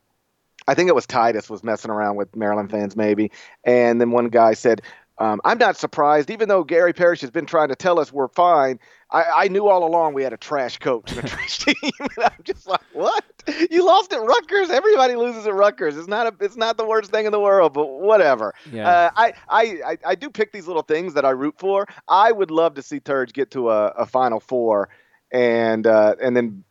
[0.67, 3.31] I think it was Titus was messing around with Maryland fans maybe,
[3.63, 4.81] and then one guy said.
[5.19, 8.29] Um, I'm not surprised, even though Gary Parrish has been trying to tell us we're
[8.29, 8.79] fine.
[9.11, 11.75] I, I knew all along we had a trash coach and a trash team.
[11.99, 13.25] and I'm just like, what?
[13.69, 14.69] You lost at Rutgers.
[14.69, 15.97] Everybody loses at Rutgers.
[15.97, 18.53] It's not a, it's not the worst thing in the world, but whatever.
[18.71, 18.87] Yeah.
[18.87, 21.85] Uh, I, I, I, I do pick these little things that I root for.
[22.07, 24.89] I would love to see Turge get to a, a Final Four,
[25.31, 26.63] and uh, and then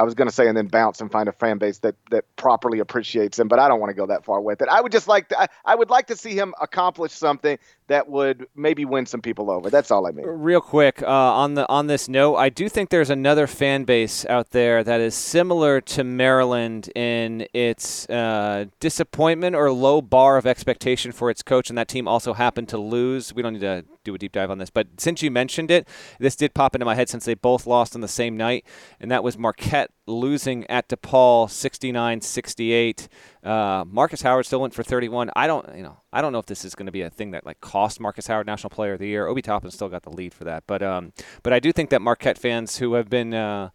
[0.00, 2.24] I was going to say and then bounce and find a fan base that that
[2.36, 4.68] properly appreciates him, but I don't want to go that far with it.
[4.70, 7.58] I would just like to, I, I would like to see him accomplish something
[7.88, 9.68] that would maybe win some people over.
[9.68, 10.24] That's all I mean.
[10.24, 14.24] Real quick uh, on the on this note, I do think there's another fan base
[14.24, 20.46] out there that is similar to Maryland in its uh, disappointment or low bar of
[20.46, 23.34] expectation for its coach, and that team also happened to lose.
[23.34, 25.86] We don't need to do a deep dive on this, but since you mentioned it,
[26.18, 28.64] this did pop into my head since they both lost on the same night,
[28.98, 33.08] and that was Marquette losing at DePaul 69-68.
[33.42, 35.30] Uh, Markus Howard still went for 31.
[35.36, 37.30] I don't, you know, I don't know if this is going to be a thing
[37.30, 39.26] that like cost Markus Howard National Player of the Year.
[39.26, 42.02] Obi Toppin still got the lead for that, but um, but I do think that
[42.02, 43.70] Marquette fans who have been uh,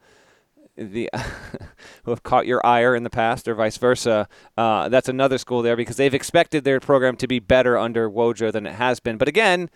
[0.77, 1.09] the
[2.03, 5.61] who have caught your ire in the past or vice versa, uh, that's another school
[5.61, 9.17] there because they've expected their program to be better under Woj than it has been.
[9.17, 9.69] But again,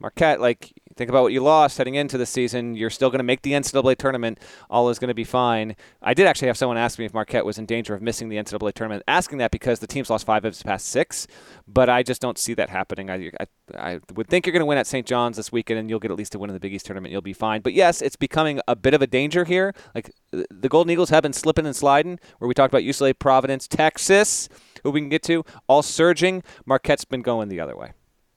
[0.00, 2.74] Marquette, like think about what you lost heading into the season.
[2.74, 4.38] You're still going to make the NCAA tournament.
[4.70, 5.76] All is going to be fine.
[6.02, 8.36] I did actually have someone ask me if Marquette was in danger of missing the
[8.36, 11.26] NCAA tournament, asking that because the team's lost five of its past six,
[11.66, 13.10] but I just don't see that happening.
[13.10, 15.06] I, I, I would think you're going to win at St.
[15.06, 17.12] John's this weekend, and you'll get at least a win in the Big East tournament.
[17.12, 17.62] You'll be fine.
[17.62, 19.74] But yes, it's becoming a bit of a danger here.
[19.94, 23.66] Like the Golden Eagles have been slipping and sliding, where we talked about UCLA, Providence,
[23.68, 24.48] Texas,
[24.82, 26.42] who we can get to, all surging.
[26.66, 27.92] Marquette's been going the other way.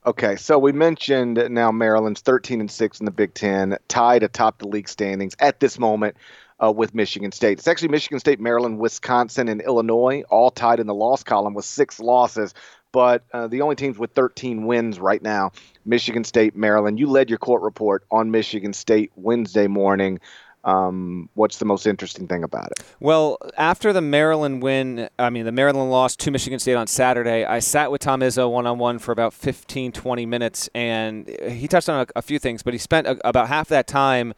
[0.06, 4.60] Okay, so we mentioned now Maryland's 13 and 6 in the Big Ten, tied atop
[4.60, 6.16] the league standings at this moment
[6.64, 7.58] uh, with Michigan State.
[7.58, 11.66] It's actually Michigan State, Maryland, Wisconsin, and Illinois, all tied in the loss column with
[11.66, 12.54] six losses.
[12.92, 15.54] But uh, the only teams with 13 wins right now,
[15.86, 17.00] Michigan State, Maryland.
[17.00, 20.20] You led your court report on Michigan State Wednesday morning.
[20.66, 22.84] Um, what's the most interesting thing about it?
[23.00, 27.46] Well, after the Maryland win, I mean, the Maryland loss to Michigan State on Saturday,
[27.46, 31.68] I sat with Tom Izzo one on one for about 15, 20 minutes, and he
[31.68, 34.34] touched on a, a few things, but he spent a, about half that time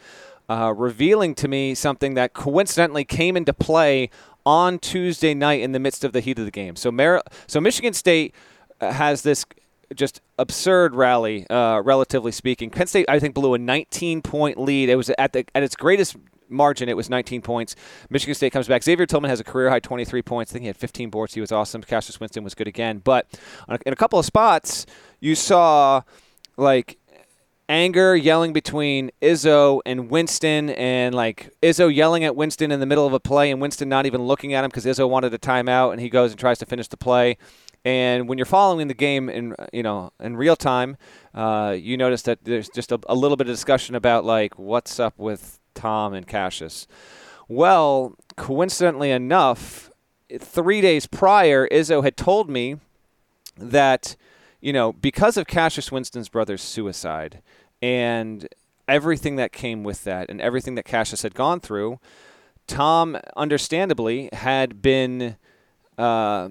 [0.50, 4.10] uh, revealing to me something that coincidentally came into play
[4.46, 6.76] on Tuesday night in the midst of the heat of the game.
[6.76, 8.36] So, Mar- so Michigan State
[8.82, 9.46] uh, has this
[9.96, 12.70] just absurd rally, uh, relatively speaking.
[12.70, 14.90] Penn State, I think, blew a 19 point lead.
[14.90, 16.18] It was at the at its greatest
[16.50, 16.90] margin.
[16.90, 17.76] It was 19 points.
[18.10, 18.84] Michigan State comes back.
[18.84, 20.52] Xavier Tillman has a career high 23 points.
[20.52, 21.34] I think he had 15 boards.
[21.34, 21.82] He was awesome.
[21.82, 23.02] Cassius Winston was good again.
[23.04, 23.28] But
[23.86, 24.86] in a couple of spots,
[25.20, 26.02] you saw
[26.58, 26.98] like
[27.70, 33.06] anger yelling between Izzo and Winston, and like Izzo yelling at Winston in the middle
[33.06, 35.92] of a play, and Winston not even looking at him because Izzo wanted a timeout,
[35.92, 37.38] and he goes and tries to finish the play.
[37.86, 40.98] And when you're following the game in you know in real time,
[41.34, 45.00] uh, you notice that there's just a, a, little bit of discussion about like what's
[45.00, 46.88] up with Tom and Cassius.
[47.48, 49.90] Well, coincidentally enough,
[50.38, 52.78] three days prior, Izzo had told me
[53.56, 54.16] that
[54.60, 57.42] you know because of Cassius Winston's brother's suicide
[57.82, 58.48] and
[58.88, 62.00] everything that came with that, and everything that Cassius had gone through,
[62.68, 65.38] Tom understandably had been.
[65.98, 66.50] Uh,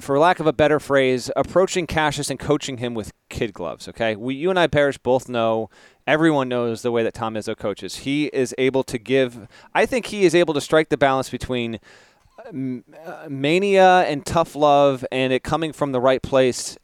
[0.00, 3.88] for lack of a better phrase, approaching Cassius and coaching him with kid gloves.
[3.88, 5.70] Okay, we, you and I, Parrish, both know.
[6.06, 7.98] Everyone knows the way that Tom Izzo coaches.
[7.98, 9.46] He is able to give.
[9.74, 11.78] I think he is able to strike the balance between
[12.44, 16.76] uh, mania and tough love, and it coming from the right place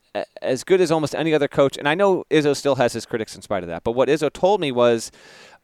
[0.43, 1.77] as good as almost any other coach.
[1.77, 3.85] And I know Izzo still has his critics in spite of that.
[3.85, 5.11] But what Izzo told me was,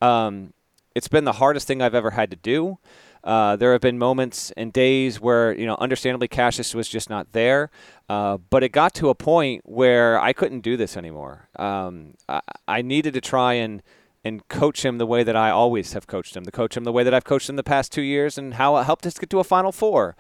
[0.01, 0.53] um,
[0.95, 2.79] it's been the hardest thing I've ever had to do.
[3.25, 7.33] Uh, there have been moments and days where, you know, understandably Cassius was just not
[7.33, 7.71] there.
[8.09, 11.49] Uh, but it got to a point where I couldn't do this anymore.
[11.57, 13.83] Um, I, I, needed to try and
[14.25, 16.93] and coach him the way that I always have coached him, to coach him the
[16.93, 19.31] way that I've coached him the past two years, and how it helped us get
[19.31, 20.17] to a Final Four.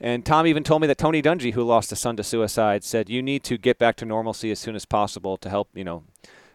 [0.00, 3.08] And Tom even told me that Tony Dungy, who lost a son to suicide, said
[3.08, 6.02] you need to get back to normalcy as soon as possible to help, you know,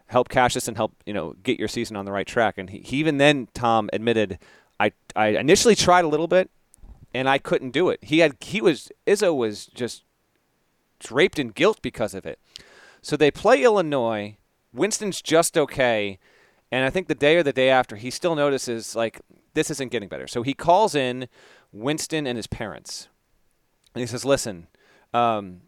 [0.07, 2.57] help Cassius and help, you know, get your season on the right track.
[2.57, 4.37] And he, he even then, Tom admitted,
[4.79, 6.49] I, I initially tried a little bit
[7.13, 8.03] and I couldn't do it.
[8.03, 10.03] He had he was Izzo was just
[10.99, 12.39] draped in guilt because of it.
[13.01, 14.37] So they play Illinois.
[14.73, 16.19] Winston's just okay,
[16.71, 19.21] and I think the day or the day after he still notices like
[19.53, 20.27] this isn't getting better.
[20.27, 21.27] So he calls in
[21.71, 23.07] Winston and his parents,
[23.95, 24.67] and he says, "Listen,
[25.13, 25.61] um,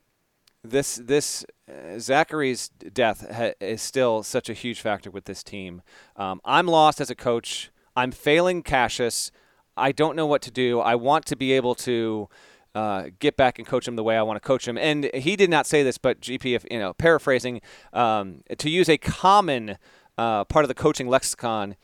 [0.63, 5.81] this this uh, Zachary's death ha- is still such a huge factor with this team.
[6.15, 9.31] Um, I'm lost as a coach." I'm failing Cassius.
[9.75, 10.79] I don't know what to do.
[10.79, 12.29] I want to be able to
[12.75, 14.77] uh, get back and coach him the way I want to coach him.
[14.77, 17.61] And he did not say this, but GP, if you know, paraphrasing,
[17.93, 19.77] um, to use a common
[20.17, 21.75] uh, part of the coaching lexicon,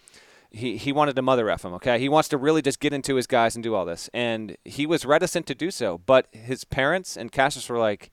[0.52, 2.00] he, he wanted to mother F him, okay?
[2.00, 4.10] He wants to really just get into his guys and do all this.
[4.13, 5.98] And he was reticent to do so.
[5.98, 8.12] But his parents and Cassius were like,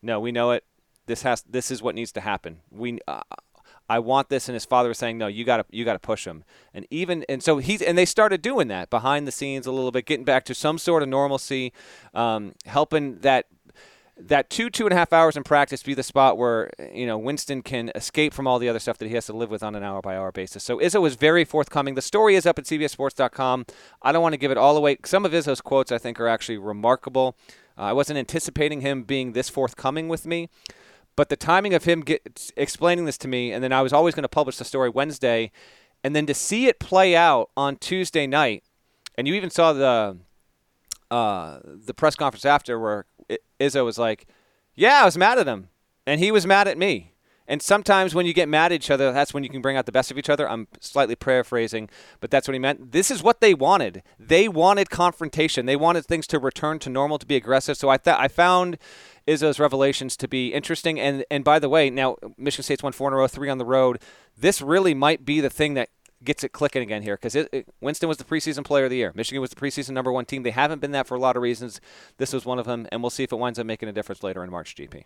[0.00, 0.64] no, we know it.
[1.06, 2.60] This has this is what needs to happen.
[2.70, 3.22] We uh,
[3.88, 5.98] I want this, and his father was saying, no, you got to you got to
[5.98, 9.66] push him, and even and so he's and they started doing that behind the scenes
[9.66, 11.72] a little bit, getting back to some sort of normalcy,
[12.14, 13.46] um, helping that
[14.16, 17.18] that two two and a half hours in practice be the spot where you know
[17.18, 19.74] Winston can escape from all the other stuff that he has to live with on
[19.74, 20.62] an hour by hour basis.
[20.62, 21.94] So Izzo was very forthcoming.
[21.94, 23.66] The story is up at CBSSports.com.
[24.02, 24.98] I don't want to give it all away.
[25.04, 27.36] Some of Izzo's quotes I think are actually remarkable.
[27.76, 30.48] Uh, I wasn't anticipating him being this forthcoming with me.
[31.14, 34.14] But the timing of him get, explaining this to me, and then I was always
[34.14, 35.52] going to publish the story Wednesday,
[36.02, 38.64] and then to see it play out on Tuesday night,
[39.16, 40.16] and you even saw the
[41.10, 43.04] uh, the press conference after where
[43.60, 44.26] Izzo was like,
[44.74, 45.68] "Yeah, I was mad at him,
[46.06, 47.12] and he was mad at me."
[47.48, 49.84] And sometimes when you get mad at each other, that's when you can bring out
[49.84, 50.48] the best of each other.
[50.48, 52.92] I'm slightly paraphrasing, but that's what he meant.
[52.92, 54.02] This is what they wanted.
[54.18, 55.66] They wanted confrontation.
[55.66, 57.76] They wanted things to return to normal, to be aggressive.
[57.76, 58.78] So I thought I found
[59.26, 60.98] Izzo's revelations to be interesting.
[60.98, 63.58] And and by the way, now Michigan State's won four in a row, three on
[63.58, 64.00] the road.
[64.36, 65.90] This really might be the thing that
[66.24, 67.48] gets it clicking again here because
[67.80, 69.12] Winston was the preseason player of the year.
[69.14, 70.42] Michigan was the preseason number one team.
[70.42, 71.80] They haven't been that for a lot of reasons.
[72.18, 74.22] This was one of them, and we'll see if it winds up making a difference
[74.22, 74.74] later in March.
[74.76, 75.04] GP.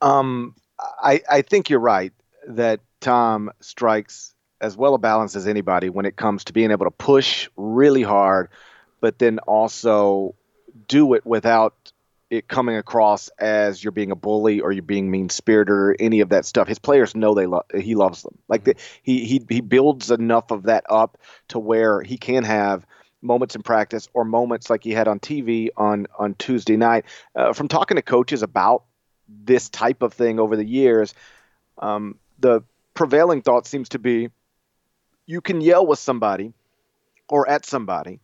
[0.00, 0.54] Um,
[1.02, 2.12] I I think you're right
[2.48, 6.86] that Tom strikes as well a balance as anybody when it comes to being able
[6.86, 8.48] to push really hard,
[9.00, 10.34] but then also
[10.86, 11.92] do it without
[12.30, 16.20] it coming across as you're being a bully or you're being mean spirited or any
[16.20, 16.68] of that stuff.
[16.68, 18.38] His players know they lo- he loves them.
[18.48, 22.86] Like the, he he he builds enough of that up to where he can have
[23.20, 27.04] moments in practice or moments like he had on TV on on Tuesday night.
[27.34, 28.84] Uh, from talking to coaches about
[29.28, 31.14] this type of thing over the years,
[31.78, 32.62] um, the
[32.94, 34.30] prevailing thought seems to be
[35.26, 36.52] you can yell with somebody
[37.28, 38.20] or at somebody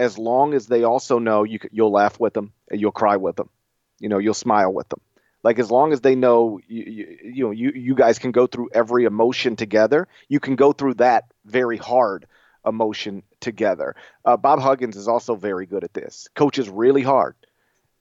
[0.00, 3.36] as long as they also know you you'll laugh with them and you'll cry with
[3.36, 3.50] them.
[3.98, 5.00] You know, you'll smile with them.
[5.42, 8.46] Like as long as they know you, you, you know you you guys can go
[8.46, 12.26] through every emotion together, you can go through that very hard
[12.64, 13.94] emotion together.
[14.24, 16.28] Uh, Bob Huggins is also very good at this.
[16.34, 17.34] Coaches really hard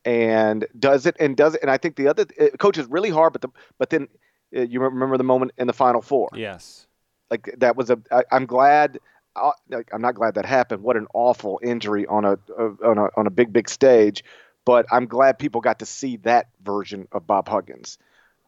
[0.06, 1.62] and does it and does it.
[1.62, 4.08] And I think the other uh, coaches really hard, but the but then
[4.56, 6.30] uh, you remember the moment in the Final Four.
[6.34, 6.88] Yes,
[7.30, 8.00] like that was a.
[8.10, 9.00] I, I'm glad
[9.42, 10.84] uh, I'm not glad that happened.
[10.84, 14.24] What an awful injury on a, on a on a big big stage,
[14.66, 17.98] but I'm glad people got to see that version of Bob Huggins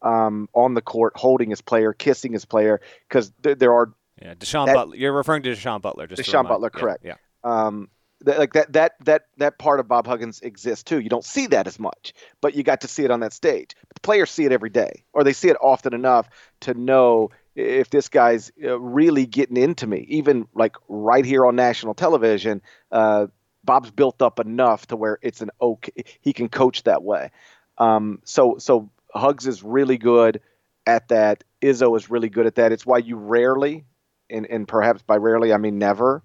[0.02, 3.94] um, on the court, holding his player, kissing his player, because th- there are.
[4.22, 4.96] Yeah, Da'Sean that, Butler.
[4.98, 6.08] You're referring to Da'Sean Butler.
[6.08, 7.04] Just Da'Sean Butler, correct?
[7.04, 7.16] Yeah.
[7.44, 7.66] yeah.
[7.66, 7.90] Um,
[8.24, 11.00] th- like that that that that part of Bob Huggins exists too.
[11.00, 13.76] You don't see that as much, but you got to see it on that stage.
[13.94, 16.30] The players see it every day, or they see it often enough
[16.62, 21.56] to know if this guy's uh, really getting into me, even like right here on
[21.56, 22.62] national television,
[22.92, 23.28] uh,
[23.64, 26.04] Bob's built up enough to where it's an okay.
[26.22, 27.32] He can coach that way.
[27.78, 30.42] Um, so so Hugs is really good
[30.88, 31.44] at that.
[31.62, 32.72] Izzo is really good at that.
[32.72, 33.86] It's why you rarely,
[34.30, 36.24] and and perhaps by rarely I mean never,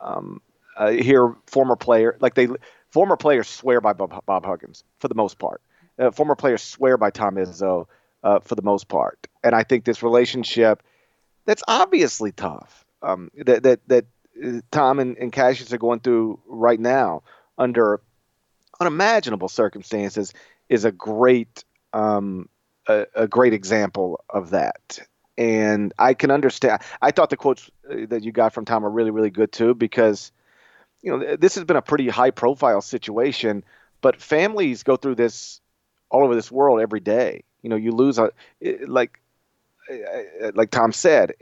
[0.00, 0.40] um,
[0.76, 2.48] uh, hear former player like they
[2.90, 5.60] former players swear by Bob, Bob Huggins for the most part.
[5.98, 7.86] Uh, former players swear by Tom Izzo
[8.22, 9.26] uh, for the most part.
[9.42, 10.82] And I think this relationship
[11.44, 14.04] that's obviously tough um, that that that
[14.42, 17.22] uh, Tom and, and Cassius are going through right now
[17.58, 18.00] under
[18.80, 20.32] unimaginable circumstances
[20.68, 22.48] is a great um,
[22.88, 24.98] a, a, great example of that.
[25.36, 26.82] And I can understand.
[27.00, 29.74] I thought the quotes uh, that you got from Tom are really really good too
[29.74, 30.32] because
[31.02, 33.64] you know this has been a pretty high profile situation,
[34.00, 35.60] but families go through this
[36.10, 38.32] all over this world every day you know, you lose a
[38.86, 39.20] like
[40.54, 41.32] like Tom said,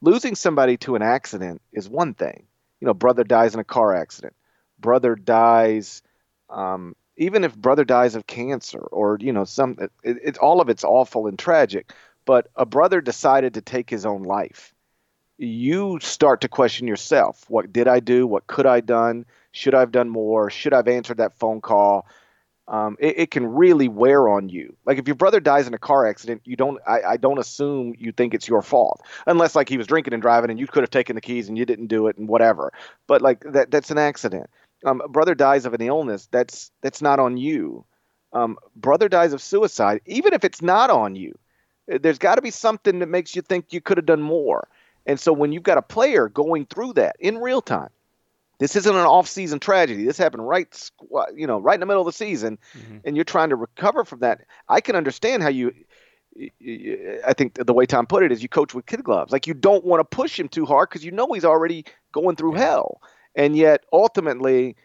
[0.00, 2.44] losing somebody to an accident is one thing.
[2.80, 4.34] You know, brother dies in a car accident.
[4.78, 6.02] Brother dies,
[6.48, 9.76] um, even if brother dies of cancer or you know some.
[10.02, 11.92] It, it, all of it's awful and tragic.
[12.24, 14.74] But a brother decided to take his own life.
[15.38, 17.44] You start to question yourself.
[17.48, 18.26] What did I do?
[18.26, 19.24] What could I done?
[19.52, 20.50] Should I have done more?
[20.50, 22.06] Should I have answered that phone call?
[22.68, 24.76] Um, it, it, can really wear on you.
[24.84, 26.78] Like if your brother dies in a car accident, you don't.
[26.86, 30.20] I, I, don't assume you think it's your fault, unless like he was drinking and
[30.20, 32.72] driving, and you could have taken the keys and you didn't do it and whatever.
[33.06, 34.50] But like that, that's an accident.
[34.84, 36.28] Um, brother dies of an illness.
[36.30, 37.86] That's that's not on you.
[38.34, 40.02] Um, brother dies of suicide.
[40.04, 41.38] Even if it's not on you,
[41.90, 44.68] eh, there's got to be something that makes you think you could have done more.
[45.06, 47.88] And so when you've got a player going through that in real time,
[48.58, 50.04] this isn't an off-season tragedy.
[50.04, 50.90] This happened right,
[51.34, 52.98] you know, right in the middle of the season, mm-hmm.
[53.04, 54.40] and you're trying to recover from that.
[54.68, 55.72] I can understand how you.
[57.26, 59.32] I think the way Tom put it is you coach with kid gloves.
[59.32, 62.36] Like you don't want to push him too hard because you know he's already going
[62.36, 62.66] through yeah.
[62.66, 63.00] hell,
[63.34, 64.76] and yet ultimately,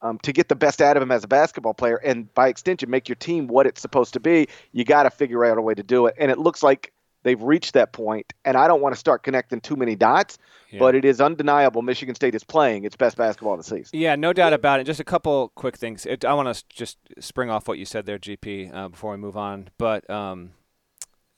[0.00, 2.88] um, to get the best out of him as a basketball player, and by extension
[2.88, 5.74] make your team what it's supposed to be, you got to figure out a way
[5.74, 6.14] to do it.
[6.18, 6.93] And it looks like
[7.24, 10.38] they've reached that point, and I don't want to start connecting too many dots
[10.74, 10.80] yeah.
[10.80, 13.90] But it is undeniable Michigan State is playing its best basketball of the season.
[13.92, 14.84] Yeah, no doubt about it.
[14.84, 16.04] Just a couple quick things.
[16.04, 19.16] It, I want to just spring off what you said there, GP, uh, before we
[19.16, 19.68] move on.
[19.78, 20.50] But um,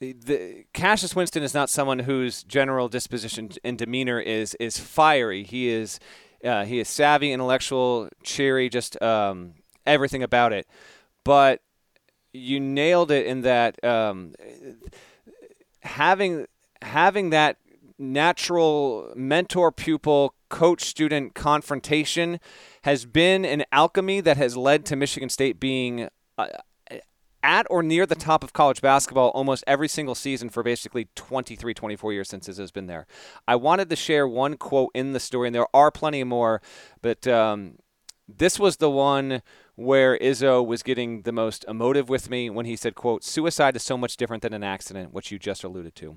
[0.01, 5.45] the, the, Cassius Winston is not someone whose general disposition and demeanor is is fiery.
[5.45, 6.01] He is
[6.43, 9.53] uh, he is savvy, intellectual, cheery, just um,
[9.85, 10.67] everything about it.
[11.25, 11.61] But
[12.33, 14.33] you nailed it in that um,
[15.87, 16.47] having
[16.83, 17.57] having that
[17.99, 22.39] natural mentor pupil coach student confrontation
[22.83, 26.49] has been an alchemy that has led to Michigan State being uh,
[27.43, 31.73] at or near the top of college basketball almost every single season for basically 23,
[31.73, 33.07] 24 years since Izzo has been there.
[33.47, 36.61] I wanted to share one quote in the story, and there are plenty more,
[37.03, 37.77] but um,
[38.29, 39.43] this was the one
[39.77, 43.83] where Izzo was getting the most emotive with me when he said, quote, suicide is
[43.83, 46.17] so much different than an accident, which you just alluded to.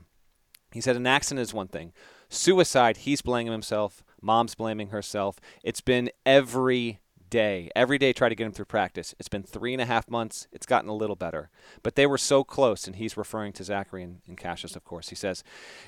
[0.72, 1.92] He said an accident is one thing.
[2.30, 4.04] Suicide, he's blaming himself.
[4.22, 5.40] Mom's blaming herself.
[5.64, 7.00] It's been every
[7.30, 7.70] day.
[7.76, 9.14] Every day, try to get him through practice.
[9.20, 10.48] It's been three and a half months.
[10.52, 11.50] It's gotten a little better.
[11.84, 15.10] But they were so close, and he's referring to Zachary and, and Cassius, of course.
[15.10, 15.44] He says,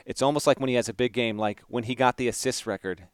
[0.06, 2.66] it's almost like when he has a big game, like when he got the assist
[2.66, 3.08] record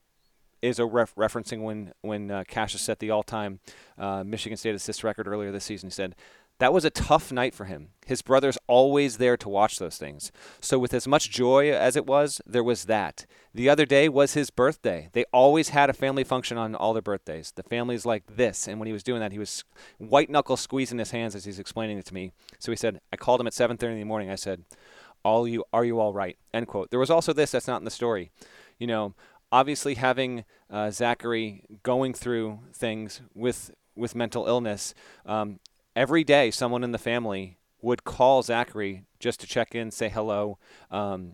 [0.61, 3.59] is a ref- referencing when when uh, Cassius set the all-time
[3.97, 5.87] uh, Michigan State assist record earlier this season.
[5.87, 6.15] He said
[6.59, 7.89] that was a tough night for him.
[8.07, 10.31] His brother's always there to watch those things.
[10.59, 13.27] So with as much joy as it was, there was that.
[13.53, 15.09] The other day was his birthday.
[15.13, 17.51] They always had a family function on all their birthdays.
[17.55, 19.63] The family's like this, and when he was doing that, he was
[19.99, 22.31] white knuckle squeezing his hands as he's explaining it to me.
[22.57, 24.31] So he said, I called him at 7:30 in the morning.
[24.31, 24.63] I said,
[25.23, 26.89] "All you are you all right?" End quote.
[26.89, 28.31] There was also this that's not in the story.
[28.79, 29.15] You know,
[29.51, 34.93] obviously having uh, Zachary going through things with with mental illness,
[35.25, 35.59] um,
[35.95, 40.59] every day someone in the family would call Zachary just to check in, say hello.
[40.91, 41.33] Um,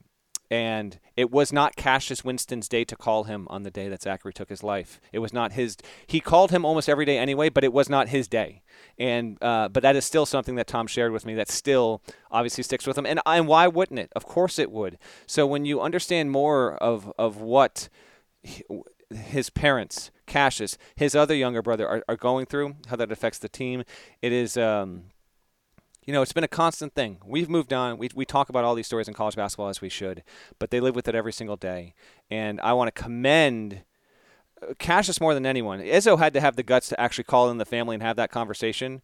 [0.54, 4.34] and it was not Cassius Winston's day to call him on the day that Zachary
[4.34, 5.02] took his life.
[5.12, 5.78] It was not his.
[6.06, 8.62] He called him almost every day anyway, but it was not his day.
[9.00, 12.64] And uh, but that is still something that Tom shared with me that still obviously
[12.64, 13.08] sticks with him.
[13.08, 14.12] And and why wouldn't it?
[14.16, 15.00] Of course it would.
[15.26, 17.90] So when you understand more of of what
[19.10, 23.50] his parents, Cassius, his other younger brother are, are going through, how that affects the
[23.50, 23.84] team.
[24.22, 25.06] It is, um,
[26.06, 27.18] you know, it's been a constant thing.
[27.26, 27.98] We've moved on.
[27.98, 30.24] We, we talk about all these stories in college basketball as we should,
[30.60, 31.94] but they live with it every single day.
[32.30, 33.84] And I want to commend
[34.62, 35.80] uh, Cassius more than anyone.
[35.80, 38.32] Izzo had to have the guts to actually call in the family and have that
[38.32, 39.02] conversation.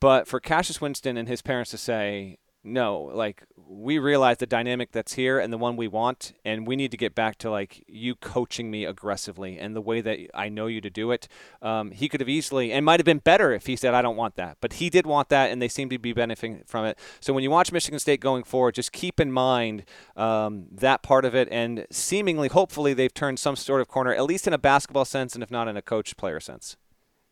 [0.00, 4.92] But for Cassius Winston and his parents to say, no, like we realize the dynamic
[4.92, 7.84] that's here and the one we want, and we need to get back to like
[7.88, 11.26] you coaching me aggressively and the way that I know you to do it.
[11.60, 14.16] Um, he could have easily and might have been better if he said, "I don't
[14.16, 16.98] want that," but he did want that, and they seem to be benefiting from it.
[17.20, 19.84] So when you watch Michigan State going forward, just keep in mind
[20.16, 24.24] um, that part of it, and seemingly, hopefully, they've turned some sort of corner, at
[24.24, 26.76] least in a basketball sense, and if not in a coach-player sense.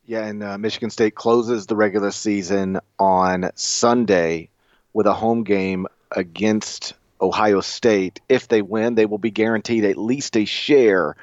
[0.03, 4.49] Yeah, and uh, Michigan State closes the regular season on Sunday
[4.93, 8.19] with a home game against Ohio State.
[8.27, 11.15] If they win, they will be guaranteed at least a share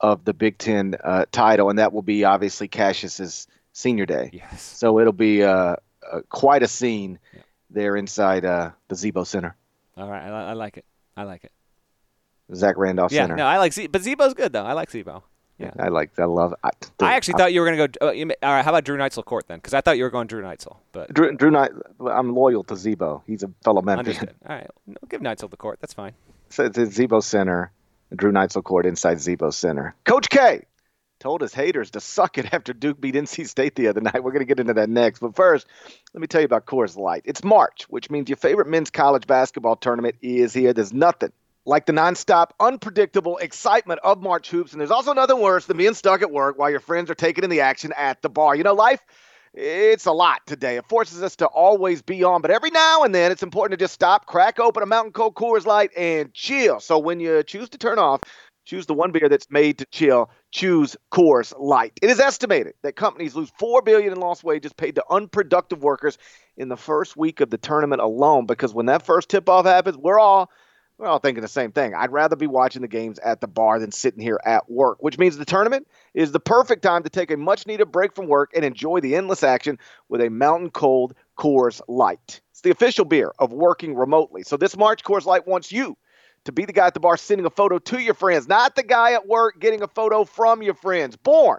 [0.00, 4.30] of the Big Ten uh, title, and that will be obviously Cassius's senior day.
[4.32, 4.62] Yes.
[4.62, 5.76] So it'll be uh,
[6.10, 7.40] uh, quite a scene yeah.
[7.70, 9.56] there inside uh, the Z-Bo Center.
[9.96, 10.84] All right, I, I, like it.
[11.16, 11.52] I like it.
[12.54, 13.36] Zach Randolph yeah, Center.
[13.36, 14.64] no, I like Z, but Z-Bo's good though.
[14.64, 15.22] I like Z-Bo.
[15.58, 16.18] Yeah, I like.
[16.18, 16.54] I love.
[16.62, 18.08] I, I actually I, thought you were going to go.
[18.08, 19.58] Uh, you, all right, how about Drew Neitzel court then?
[19.58, 21.70] Because I thought you were going Drew Neitzel, but Drew, Drew Night.
[22.06, 23.22] I'm loyal to Z-Bo.
[23.26, 24.18] He's a fellow Memphis.
[24.18, 24.34] Understood.
[24.48, 25.78] All right, no, give Neitzel the court.
[25.80, 26.12] That's fine.
[26.50, 27.72] So it's at Z-Bo Center,
[28.14, 29.94] Drew Neitzel court inside Z-Bo Center.
[30.04, 30.62] Coach K
[31.18, 34.22] told his haters to suck it after Duke beat NC State the other night.
[34.22, 35.66] We're going to get into that next, but first,
[36.12, 37.22] let me tell you about Coors Light.
[37.24, 40.74] It's March, which means your favorite men's college basketball tournament is here.
[40.74, 41.32] There's nothing
[41.66, 44.72] like the nonstop, unpredictable excitement of March hoops.
[44.72, 47.44] And there's also nothing worse than being stuck at work while your friends are taking
[47.44, 48.54] in the action at the bar.
[48.54, 49.00] You know, life,
[49.52, 50.76] it's a lot today.
[50.76, 53.82] It forces us to always be on, but every now and then it's important to
[53.82, 56.78] just stop, crack open a Mountain Cold Coors Light, and chill.
[56.78, 58.20] So when you choose to turn off,
[58.64, 60.30] choose the one beer that's made to chill.
[60.52, 61.98] Choose Coors Light.
[62.00, 66.16] It is estimated that companies lose four billion in lost wages paid to unproductive workers
[66.56, 68.46] in the first week of the tournament alone.
[68.46, 70.50] Because when that first tip off happens, we're all
[70.98, 71.94] we're all thinking the same thing.
[71.94, 75.18] I'd rather be watching the games at the bar than sitting here at work, which
[75.18, 78.52] means the tournament is the perfect time to take a much needed break from work
[78.54, 79.78] and enjoy the endless action
[80.08, 82.40] with a mountain cold Coors Light.
[82.50, 84.42] It's the official beer of working remotely.
[84.42, 85.98] So this March, Coors Light wants you
[86.44, 88.82] to be the guy at the bar sending a photo to your friends, not the
[88.82, 91.16] guy at work getting a photo from your friends.
[91.16, 91.58] Born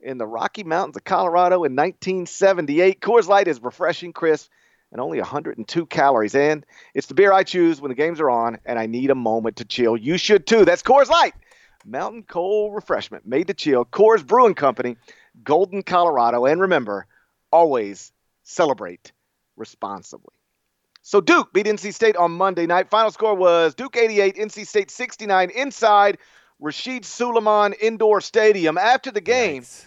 [0.00, 4.50] in the Rocky Mountains of Colorado in 1978, Coors Light is refreshing, crisp,
[4.92, 6.34] and only 102 calories.
[6.34, 6.64] And
[6.94, 9.56] it's the beer I choose when the games are on and I need a moment
[9.56, 9.96] to chill.
[9.96, 10.64] You should too.
[10.64, 11.34] That's Coors Light,
[11.84, 13.84] mountain cold refreshment made to chill.
[13.84, 14.96] Coors Brewing Company,
[15.42, 16.44] Golden, Colorado.
[16.44, 17.06] And remember,
[17.50, 18.12] always
[18.44, 19.12] celebrate
[19.56, 20.34] responsibly.
[21.02, 22.88] So Duke beat NC State on Monday night.
[22.88, 26.18] Final score was Duke 88, NC State 69 inside
[26.62, 28.78] Rasheed Sulaimon Indoor Stadium.
[28.78, 29.86] After the game, nice.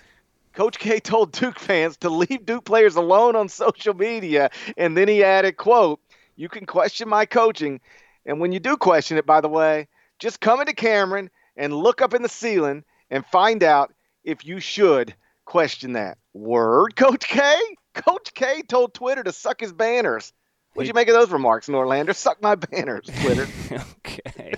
[0.55, 5.07] Coach K told Duke fans to leave Duke players alone on social media, and then
[5.07, 5.99] he added, "quote
[6.37, 7.81] You can question my coaching,
[8.25, 9.87] and when you do question it, by the way,
[10.17, 13.93] just come into Cameron and look up in the ceiling and find out
[14.23, 17.55] if you should question that." Word, Coach K.
[17.93, 20.31] Coach K told Twitter to suck his banners.
[20.73, 22.13] What'd you make of those remarks, Norlander?
[22.13, 23.47] Suck my banners, Twitter.
[24.05, 24.55] okay.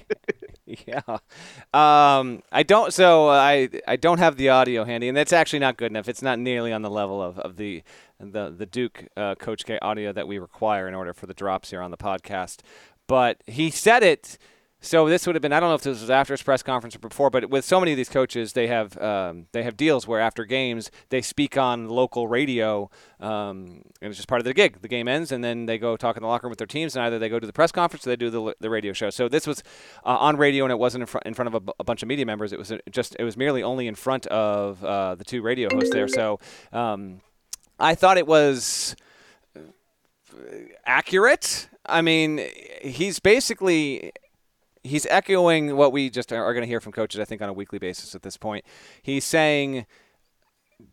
[0.86, 1.02] yeah.
[1.74, 2.94] Um, I don't.
[2.94, 6.08] So I I don't have the audio handy, and that's actually not good enough.
[6.08, 7.84] It's not nearly on the level of, of the
[8.20, 11.70] the the Duke uh, Coach K audio that we require in order for the drops
[11.70, 12.60] here on the podcast.
[13.08, 14.38] But he said it
[14.80, 16.96] so this would have been I don't know if this was after his press conference
[16.96, 20.08] or before, but with so many of these coaches, they have um, they have deals
[20.08, 24.54] where after games they speak on local radio, um, and it's just part of the
[24.54, 24.82] gig.
[24.82, 26.96] The game ends, and then they go talk in the locker room with their teams,
[26.96, 29.10] and either they go to the press conference or they do the, the radio show.
[29.10, 29.64] So this was
[30.06, 32.26] uh, on radio, and it wasn't in, fr- in front of a, bunch of media
[32.26, 32.54] members.
[32.54, 35.90] It was just it was merely only in front of uh, the two radio hosts
[35.90, 36.08] there.
[36.08, 36.40] So
[36.72, 37.22] um,
[37.80, 38.96] I thought it was
[40.86, 41.68] accurate.
[41.86, 42.46] I mean,
[42.82, 44.12] he's basically
[44.88, 47.54] he's echoing what we just are going to hear from coaches, I think, on a
[47.54, 48.66] weekly basis at this point.
[49.02, 49.86] He's saying,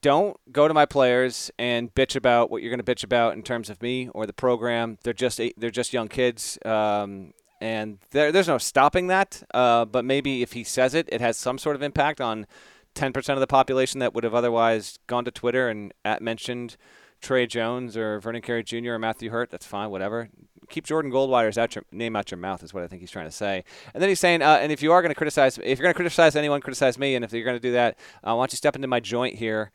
[0.01, 3.43] don't go to my players and bitch about what you're going to bitch about in
[3.43, 4.99] terms of me or the program.
[5.03, 9.43] They're just they're just young kids, um, and there, there's no stopping that.
[9.53, 12.47] Uh, but maybe if he says it, it has some sort of impact on
[12.95, 16.77] 10% of the population that would have otherwise gone to Twitter and at mentioned
[17.21, 18.93] Tre Jones or Vernon Carey Jr.
[18.93, 19.51] or Matthew Hurt.
[19.51, 20.29] That's fine, whatever
[20.69, 23.27] keep Jordan Goldwire's out your, name out your mouth is what I think he's trying
[23.27, 23.65] to say.
[23.93, 25.93] And then he's saying, uh, and if you are going to criticize, if you're going
[25.93, 27.15] to criticize anyone, criticize me.
[27.15, 29.37] And if you're going to do that, uh, why don't you step into my joint
[29.37, 29.73] here?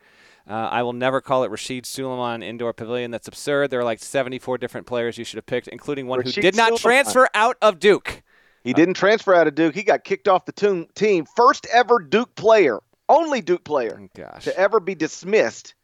[0.48, 3.10] Uh, I will never call it Rasheed Sulaimon Indoor Pavilion.
[3.10, 3.70] That's absurd.
[3.70, 6.56] There are like 74 different players you should have picked, including one Rasheed who did
[6.56, 8.22] not transfer out of Duke.
[8.64, 9.74] He didn't transfer out of Duke.
[9.74, 11.26] He got kicked off the team.
[11.36, 12.78] First ever Duke player,
[13.08, 15.74] only Duke player oh, to ever be dismissed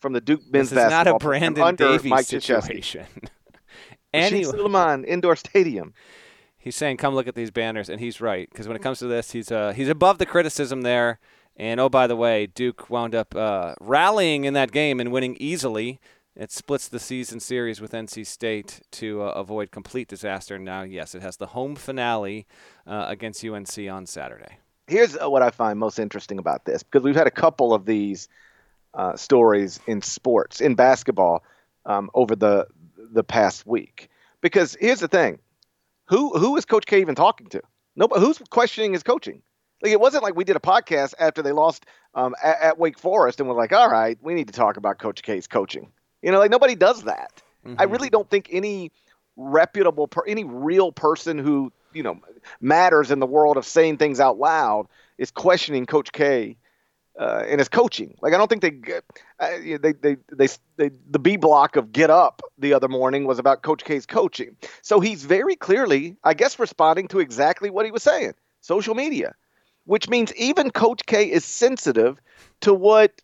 [0.00, 3.06] from the Duke men's this is not a Brandon Davies situation.
[4.18, 5.94] anyway, Sulaimon Indoor Stadium.
[6.58, 9.06] He's saying, "Come look at these banners," and he's right because when it comes to
[9.06, 11.18] this, he's uh, he's above the criticism there.
[11.56, 15.36] And oh, by the way, Duke wound up uh, rallying in that game and winning
[15.40, 15.98] easily.
[16.36, 20.56] It splits the season series with NC State to uh, avoid complete disaster.
[20.56, 22.46] Now, yes, it has the home finale
[22.86, 24.58] uh, against UNC on Saturday.
[24.86, 27.86] Here's uh, what I find most interesting about this because we've had a couple of
[27.86, 28.28] these
[28.94, 31.42] uh, stories in sports, in basketball,
[31.86, 32.68] um, over the
[33.12, 34.08] the past week.
[34.40, 35.38] Because here's the thing,
[36.06, 37.62] who who is Coach K even talking to?
[37.96, 38.20] Nobody.
[38.24, 39.42] Who's questioning his coaching?
[39.82, 42.98] Like it wasn't like we did a podcast after they lost um, at, at, Wake
[42.98, 45.92] Forest and we're like, all right, we need to talk about Coach K's coaching.
[46.22, 47.42] You know, like nobody does that.
[47.64, 47.76] Mm-hmm.
[47.78, 48.90] I really don't think any
[49.36, 52.20] reputable, per, any real person who you know
[52.60, 56.56] matters in the world of saying things out loud is questioning Coach K
[57.18, 58.14] uh, in his coaching.
[58.22, 59.00] Like I don't think they,
[59.40, 63.38] uh, they, they, they, they, the B block of Get Up the other morning was
[63.38, 64.56] about Coach K's coaching.
[64.82, 68.34] So he's very clearly, I guess, responding to exactly what he was saying.
[68.60, 69.34] Social media,
[69.84, 72.20] which means even Coach K is sensitive
[72.60, 73.20] to what,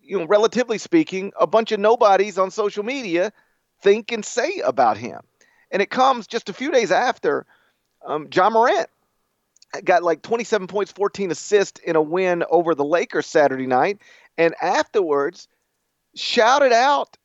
[0.00, 3.32] you know, relatively speaking, a bunch of nobodies on social media
[3.82, 5.20] think and say about him.
[5.70, 7.46] And it comes just a few days after
[8.06, 8.88] um, Ja Morant
[9.84, 13.98] got like 27 points, 14 assists in a win over the Lakers Saturday night,
[14.36, 15.48] and afterwards
[16.14, 17.16] shouted out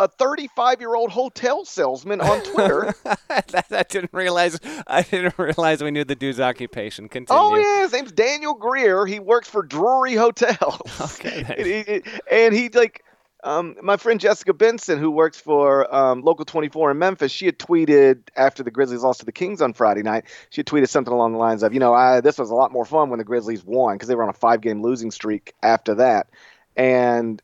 [0.00, 2.94] a 35 year old hotel salesman on Twitter.
[3.30, 4.58] I didn't realize.
[4.86, 7.08] I didn't realize we knew the dude's occupation.
[7.08, 7.40] Continue.
[7.40, 9.04] Oh yeah, his name's Daniel Greer.
[9.04, 10.80] He works for Drury Hotels.
[11.20, 11.44] Okay.
[11.56, 13.02] and, he, and he like
[13.42, 17.58] um, my friend Jessica Benson, who works for um, Local 24 in Memphis, she had
[17.58, 20.24] tweeted after the Grizzlies lost to the Kings on Friday night.
[20.50, 22.72] She had tweeted something along the lines of, you know, I, this was a lot
[22.72, 25.54] more fun when the Grizzlies won because they were on a five game losing streak
[25.62, 26.28] after that.
[26.76, 27.42] And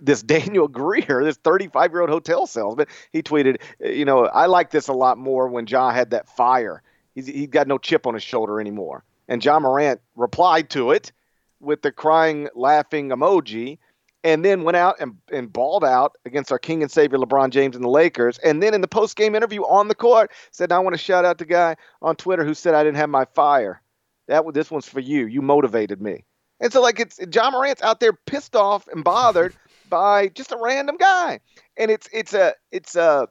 [0.00, 4.70] this Daniel Greer, this 35 year old hotel salesman, he tweeted, you know, I like
[4.70, 6.82] this a lot more when Ja had that fire.
[7.14, 9.04] He's, he got no chip on his shoulder anymore.
[9.28, 11.12] And Ja Morant replied to it
[11.60, 13.78] with the crying, laughing emoji
[14.26, 17.76] and then went out and, and balled out against our king and savior LeBron James
[17.76, 18.38] and the Lakers.
[18.38, 21.24] And then in the post game interview on the court, said, I want to shout
[21.24, 23.80] out the guy on Twitter who said I didn't have my fire.
[24.26, 25.26] That this one's for you.
[25.26, 26.24] You motivated me.
[26.58, 29.54] And so like it's Ja Morant's out there pissed off and bothered
[29.88, 31.38] by just a random guy.
[31.76, 33.28] And it's it's a it's a,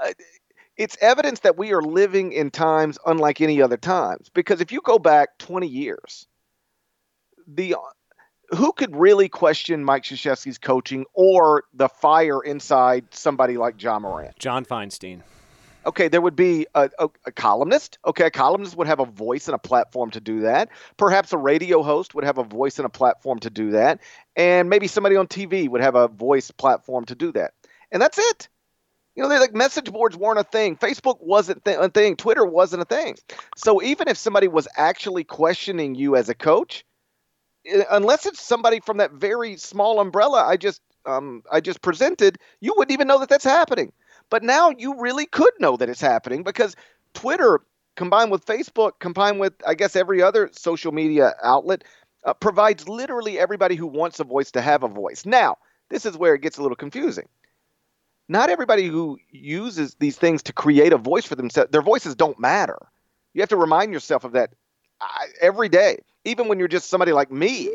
[0.00, 0.14] a
[0.76, 4.28] it's evidence that we are living in times unlike any other times.
[4.34, 6.26] Because if you go back 20 years,
[7.46, 7.74] the
[8.54, 14.38] who could really question Mike Krzyzewski's coaching or the fire inside somebody like Ja Morant?
[14.38, 15.22] John Feinstein.
[15.84, 17.98] Okay, there would be a, a, a, columnist.
[18.06, 20.68] Okay, a columnist would have a voice and a platform to do that.
[20.96, 24.00] Perhaps a radio host would have a voice and a platform to do that.
[24.36, 27.54] And maybe somebody on TV would have a voice platform to do that.
[27.90, 28.48] And that's it.
[29.16, 30.76] You know, they like message boards weren't a thing.
[30.76, 32.16] Facebook wasn't th- a thing.
[32.16, 33.16] Twitter wasn't a thing.
[33.56, 36.84] So even if somebody was actually questioning you as a coach,
[37.90, 42.74] unless it's somebody from that very small umbrella I just um, I just presented, you
[42.76, 43.92] wouldn't even know that that's happening.
[44.30, 46.76] But now you really could know that it's happening because
[47.14, 47.60] Twitter,
[47.96, 51.84] combined with Facebook, combined with, I guess, every other social media outlet,
[52.24, 55.26] uh, provides literally everybody who wants a voice to have a voice.
[55.26, 55.56] Now,
[55.90, 57.28] this is where it gets a little confusing.
[58.28, 62.38] Not everybody who uses these things to create a voice for themselves, their voices don't
[62.38, 62.78] matter.
[63.34, 64.54] You have to remind yourself of that
[65.00, 65.06] uh,
[65.40, 67.68] every day, even when you're just somebody like me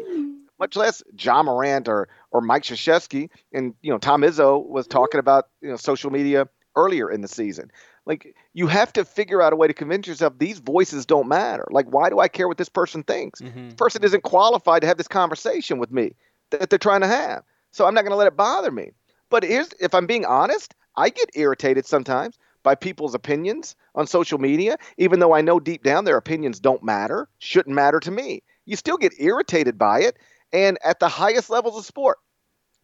[0.60, 3.30] much less Ja Morant or or Mike Krzyzewski.
[3.54, 7.28] And you know, Tom Izzo was talking about you know social media earlier in the
[7.28, 7.72] season.
[8.06, 11.68] Like you have to figure out a way to convince yourself these voices don't matter.
[11.72, 13.42] Like why do I care what this person thinks?
[13.42, 13.66] Mm-hmm.
[13.66, 16.14] This person isn't qualified to have this conversation with me
[16.52, 17.44] that they're trying to have.
[17.72, 18.92] So I'm not going to let it bother me.
[19.30, 22.38] But here's if I'm being honest, I get irritated sometimes
[22.68, 26.84] by people's opinions on social media, even though I know deep down their opinions don't
[26.84, 28.44] matter, shouldn't matter to me.
[28.66, 30.18] You still get irritated by it
[30.52, 32.18] and at the highest levels of sport.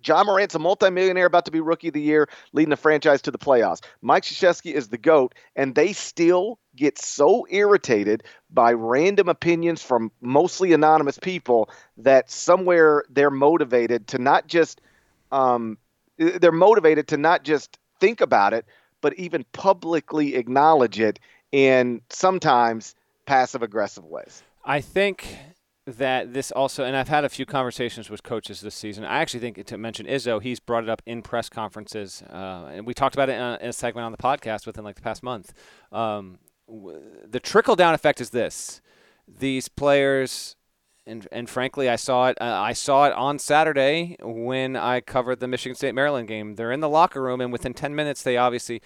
[0.02, 3.32] Ja Morant's a multimillionaire about to be rookie of the year, leading the franchise to
[3.32, 3.84] the playoffs.
[4.02, 10.14] Mike Krzyzewski is the GOAT, and they still get so irritated by random opinions from
[10.22, 14.80] mostly anonymous people that somewhere they're motivated to not just
[15.34, 15.78] um,
[16.18, 18.66] they're motivated to not just think about it,
[19.04, 21.20] but even publicly acknowledge it
[21.52, 22.96] in sometimes
[23.28, 24.42] passive aggressive ways.
[24.66, 25.38] I think
[25.86, 29.04] that this also, and I've had a few conversations with coaches this season.
[29.04, 32.88] I actually think to mention Izzo, he's brought it up in press conferences, uh, and
[32.88, 35.02] we talked about it in a, in a, segment on the podcast within like the
[35.02, 35.54] past month.
[35.92, 38.82] Um, the trickle down effect is this:
[39.28, 40.56] these players,
[41.06, 42.38] and and frankly, I saw it.
[42.40, 46.56] Uh, I saw it on Saturday when I covered the Michigan State Maryland game.
[46.56, 48.82] They're in the locker room, and within ten minutes, they obviously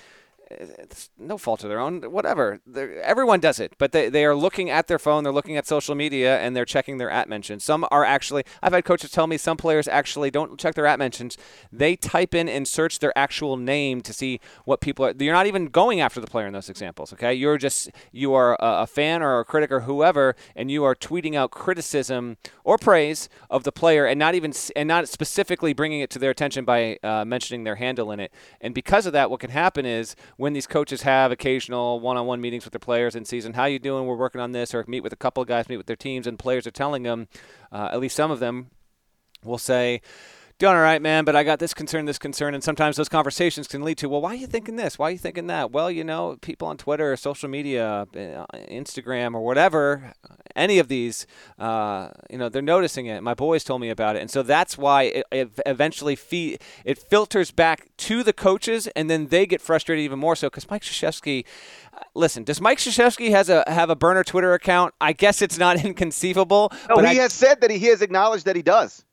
[0.50, 2.02] it's no fault of their own.
[2.12, 2.62] Whatever.
[2.66, 5.68] They're, everyone does it, but they, they are looking at their phone, they're looking at
[5.68, 7.64] social media, and they're checking their at mentions.
[7.64, 11.00] Some are actually, I've had coaches tell me some players actually don't check their at
[11.00, 11.38] mentions.
[11.72, 15.14] They type in and search their actual name to see what people are.
[15.18, 17.34] You're not even going after the player in those examples, okay?
[17.34, 20.96] You're just, you are a, a fan or a critic or whoever, and you are
[20.96, 26.02] tweeting out criticism or praise of the player and not even, and not specifically bringing
[26.02, 28.32] it to their attention by uh, mentioning their handle in it.
[28.62, 32.64] And because of that, what can happen is, when these coaches have occasional one-on-one meetings
[32.64, 34.06] with their players in season, how you doing?
[34.06, 36.28] We're working on this, or meet with a couple of guys, meet with their teams,
[36.28, 37.28] and players are telling them,
[37.72, 38.70] uh, at least some of them,
[39.44, 40.02] will say,
[40.60, 43.68] doing all right, man, but I got this concern, this concern, and sometimes those conversations
[43.68, 44.98] can lead to, well, why are you thinking this?
[44.98, 45.72] Why are you thinking that?
[45.72, 50.14] Well, you know, people on Twitter, social media, uh, Instagram, or whatever,
[50.56, 51.28] any of these,
[51.60, 53.22] uh, you know, they're noticing it.
[53.22, 56.98] My boys told me about it, and so that's why it, it eventually fe- it
[56.98, 60.82] filters back to the coaches, and then they get frustrated even more so because Mike
[60.82, 61.46] Krzyzewski.
[61.94, 64.96] Uh, listen, does Mike Krzyzewski has a have a burner Twitter account?
[65.00, 66.72] I guess it's not inconceivable.
[66.90, 69.04] No, but he I, has said that he has acknowledged that he does.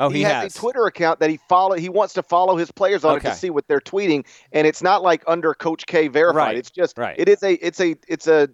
[0.00, 1.74] Oh, he, he has, has, a Twitter account that he follow.
[1.76, 3.28] He wants to follow his players on Okay.
[3.28, 6.36] it to see what they're tweeting, and it's not like under Coach K verified.
[6.36, 7.16] Right, It's just right.
[7.18, 8.48] it is a it's a it's a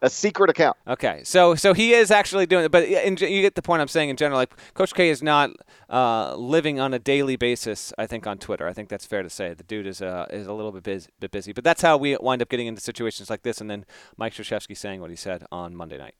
[0.00, 0.76] a secret account.
[0.86, 3.88] Okay, so so he is actually doing it, but in, you get the point I'm
[3.88, 4.38] saying in general.
[4.38, 5.50] Like Coach K is not
[5.90, 7.92] uh, living on a daily basis.
[7.98, 9.54] I think on Twitter, I think that's fair to say.
[9.54, 12.16] The dude is uh, is a little bit busy, bit busy, but that's how we
[12.16, 13.60] wind up getting into situations like this.
[13.60, 13.84] And then
[14.16, 16.14] Mike Krzyzewski saying what he said on Monday night.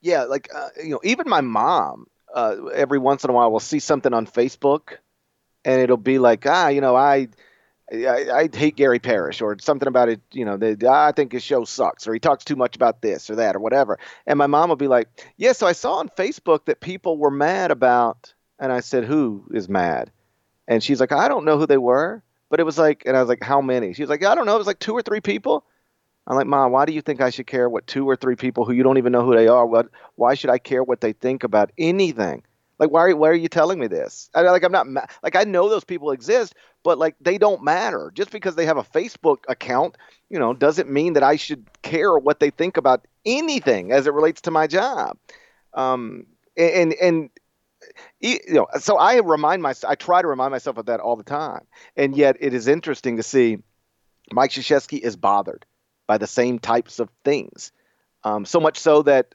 [0.00, 3.60] Yeah, like uh, you know, even my mom uh, every once in a while we'll
[3.60, 4.98] see something on Facebook,
[5.64, 7.28] and it'll be like, ah, you know, I.
[7.92, 11.42] I, I hate Gary Parrish or something about it, you know, they, I think his
[11.42, 13.98] show sucks or he talks too much about this or that or whatever.
[14.26, 17.30] And my mom will be like, Yeah, so I saw on Facebook that people were
[17.30, 18.32] mad about.
[18.58, 20.10] And I said, Who is mad?
[20.66, 22.22] And she's like, I don't know who they were.
[22.48, 23.92] But it was like, and I was like, How many?
[23.92, 24.54] She was like, I don't know.
[24.54, 25.66] It was like two or three people.
[26.26, 28.64] I'm like, Mom, why do you think I should care what two or three people
[28.64, 29.66] who you don't even know who they are?
[29.66, 29.88] What?
[30.14, 32.42] Why should I care what they think about anything?
[32.78, 34.30] Like, why are, why are you telling me this?
[34.34, 37.62] I, like, I'm not ma- like I know those people exist, but like they don't
[37.62, 38.10] matter.
[38.14, 39.96] Just because they have a Facebook account,
[40.30, 44.14] you know, doesn't mean that I should care what they think about anything as it
[44.14, 45.16] relates to my job.
[45.74, 47.30] Um, and and
[48.20, 51.22] you know, so I remind myself, I try to remind myself of that all the
[51.22, 51.66] time.
[51.96, 53.58] And yet, it is interesting to see
[54.32, 55.66] Mike Krzyzewski is bothered
[56.06, 57.72] by the same types of things.
[58.22, 59.34] Um, so much so that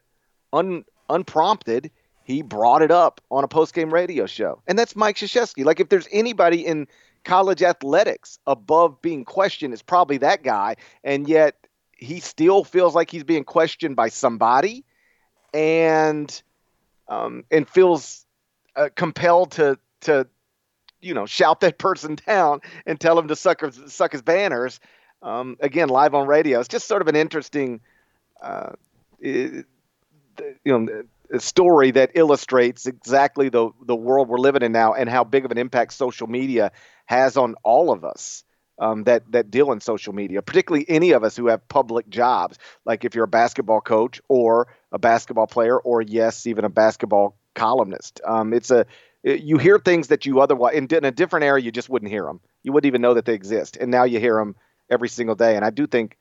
[0.52, 1.90] un, unprompted,
[2.24, 4.62] he brought it up on a post-game radio show.
[4.66, 5.64] And that's Mike Krzyzewski.
[5.64, 6.86] Like if there's anybody in
[7.24, 10.76] college athletics above being questioned, it's probably that guy.
[11.04, 11.56] And yet
[11.96, 14.84] he still feels like he's being questioned by somebody
[15.52, 16.42] and
[17.08, 18.24] um, and feels
[18.76, 20.26] uh, compelled to to
[21.00, 24.80] you know shout that person down and tell him to suck his, suck his banners
[25.22, 26.60] um, again live on radio.
[26.60, 27.80] It's just sort of an interesting,
[28.42, 28.72] uh,
[29.20, 29.64] you
[30.64, 31.02] know,
[31.38, 35.50] story that illustrates exactly the the world we're living in now and how big of
[35.50, 36.72] an impact social media
[37.06, 38.44] has on all of us
[38.80, 42.58] um, that that deal in social media, particularly any of us who have public jobs.
[42.84, 47.36] Like if you're a basketball coach or a basketball player, or yes, even a basketball
[47.54, 48.20] columnist.
[48.24, 48.86] Um, it's a
[49.22, 52.24] you hear things that you otherwise in, in a different era you just wouldn't hear
[52.24, 52.40] them.
[52.62, 54.56] You wouldn't even know that they exist, and now you hear them
[54.90, 55.56] every single day.
[55.56, 56.18] And I do think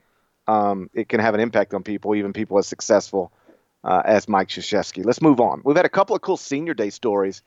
[0.48, 3.32] um, it can have an impact on people, even people as successful
[3.84, 5.06] uh, as Mike Krzyzewski.
[5.06, 5.62] Let's move on.
[5.64, 7.42] We've had a couple of cool Senior Day stories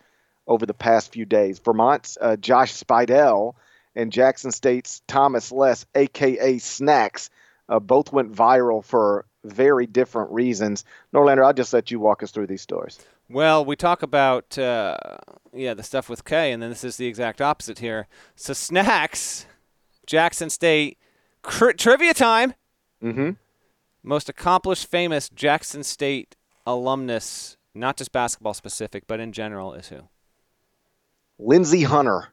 [0.47, 1.59] over the past few days.
[1.59, 3.55] Vermont's uh, Josh Spidell
[3.95, 7.31] and Jackson State's Thomas Less, aka Snacks,
[7.69, 10.85] uh, both went viral for very different reasons.
[11.15, 12.99] Norlander, I'll just let you walk us through these stories.
[13.29, 14.97] Well, we talk about uh,
[15.53, 18.09] yeah the stuff with K, and then this is the exact opposite here.
[18.37, 19.47] So Snacks,
[20.07, 20.99] Jackson State,
[21.43, 22.55] cr- trivia time.
[23.03, 23.31] Mm-hmm.
[24.03, 26.37] Most accomplished, famous Jackson State
[26.67, 30.09] alumnus, not just basketball specific, but in general, is who?
[31.39, 32.29] Lindsey Hunter.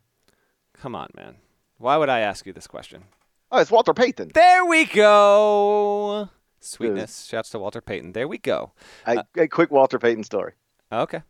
[0.73, 1.35] Come on, man.
[1.77, 3.03] Why would I ask you this question?
[3.51, 4.31] Oh, it's Walter Payton.
[4.33, 6.29] There we go.
[6.59, 7.25] Sweetness.
[7.25, 8.11] Shouts to Walter Payton.
[8.11, 8.73] There we go.
[9.07, 10.53] A, a quick Walter Payton story.
[10.91, 11.21] Okay.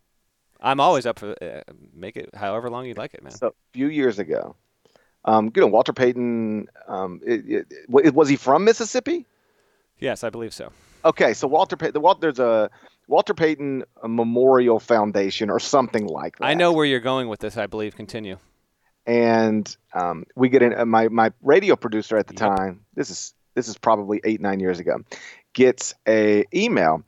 [0.59, 1.61] I'm always up for uh,
[1.93, 3.31] make it however long you'd like it, man.
[3.31, 4.55] So a few years ago,
[5.25, 9.25] um, you know, Walter Payton, um, it, it, was he from Mississippi?
[9.99, 10.71] Yes, I believe so.
[11.03, 12.69] Okay, so Walter Payton, the, there's a
[13.07, 16.45] Walter Payton Memorial Foundation or something like that.
[16.45, 17.57] I know where you're going with this.
[17.57, 17.95] I believe.
[17.95, 18.37] Continue.
[19.05, 20.77] And um, we get in.
[20.77, 22.55] Uh, my my radio producer at the yep.
[22.55, 22.81] time.
[22.93, 24.99] This is this is probably eight nine years ago.
[25.53, 27.03] Gets a email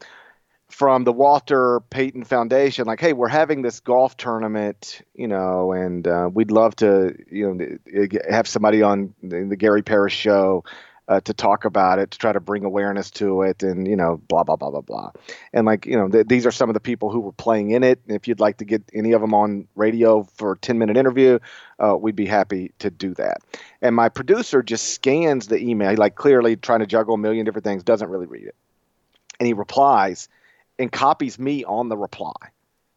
[0.72, 6.08] from the Walter Payton Foundation, like, hey, we're having this golf tournament, you know, and
[6.08, 10.64] uh, we'd love to, you know, have somebody on the, Gary Parrish show
[11.08, 14.22] uh, to talk about it, to try to bring awareness to it, and you know,
[14.30, 15.12] blah blah blah blah blah.
[15.52, 17.84] And like, you know, th- these are some of the people who were playing in
[17.84, 18.00] it.
[18.08, 21.40] If you'd like to get any of them on radio for a ten minute interview,
[21.80, 23.42] uh, we'd be happy to do that.
[23.82, 27.66] And my producer just scans the email, like clearly trying to juggle a million different
[27.66, 28.56] things, doesn't really read it,
[29.40, 30.30] and he replies
[30.82, 32.34] and copies me on the reply.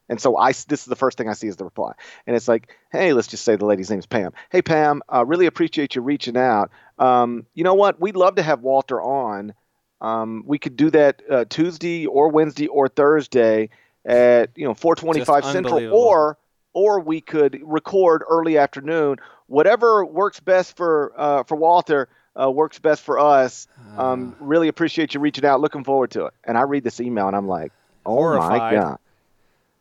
[0.08, 1.92] And so I this is the first thing I see is the reply,
[2.26, 4.32] and it's like, hey, let's just say the lady's name is Pam.
[4.50, 6.70] Hey Pam, uh, really appreciate you reaching out.
[6.98, 8.00] Um, you know what?
[8.00, 9.54] We'd love to have Walter on.
[10.02, 13.70] Um, we could do that uh, Tuesday or Wednesday or Thursday
[14.04, 16.36] at you know 4:25 Central, or
[16.74, 19.16] or we could record early afternoon.
[19.46, 22.10] Whatever works best for uh, for Walter
[22.40, 23.66] uh, works best for us.
[23.96, 24.44] Um, ah.
[24.44, 25.60] really appreciate you reaching out.
[25.60, 26.34] Looking forward to it.
[26.44, 27.72] And I read this email and I'm like,
[28.06, 28.58] oh Horrified.
[28.58, 28.98] my god,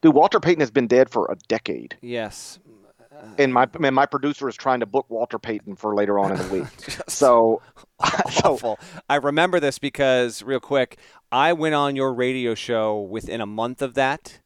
[0.02, 1.98] dude, Walter Payton has been dead for a decade.
[2.02, 2.60] Yes.
[3.38, 6.38] And my and my producer is trying to book Walter Payton for later on in
[6.38, 6.68] the week.
[7.08, 7.62] so,
[8.00, 8.58] awful.
[8.58, 8.78] So,
[9.08, 10.98] I remember this because real quick,
[11.32, 14.40] I went on your radio show within a month of that,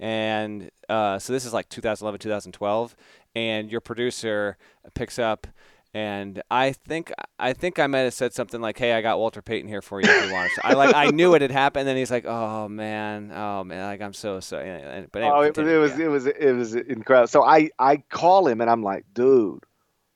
[0.00, 2.96] and uh, so this is like 2011, 2012,
[3.36, 4.56] and your producer
[4.94, 5.46] picks up
[5.94, 9.40] and I think I think I might have said something like, "Hey, I got Walter
[9.40, 11.82] Payton here for you if you want." So I like I knew it had happened.
[11.82, 15.40] And then he's like, "Oh man, oh man, like I'm so sorry." But anyway, oh,
[15.42, 16.06] it, it was yeah.
[16.06, 17.28] it was it was incredible.
[17.28, 19.62] So I I call him and I'm like, "Dude,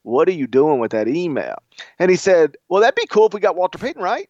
[0.02, 1.62] what are you doing with that email?"
[2.00, 4.28] And he said, "Well, that'd be cool if we got Walter Payton, right?"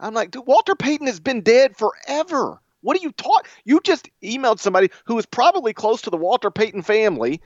[0.00, 2.58] I'm like, "Dude, Walter Payton has been dead forever.
[2.80, 3.46] What are you taught?
[3.64, 7.42] You just emailed somebody who is probably close to the Walter Payton family."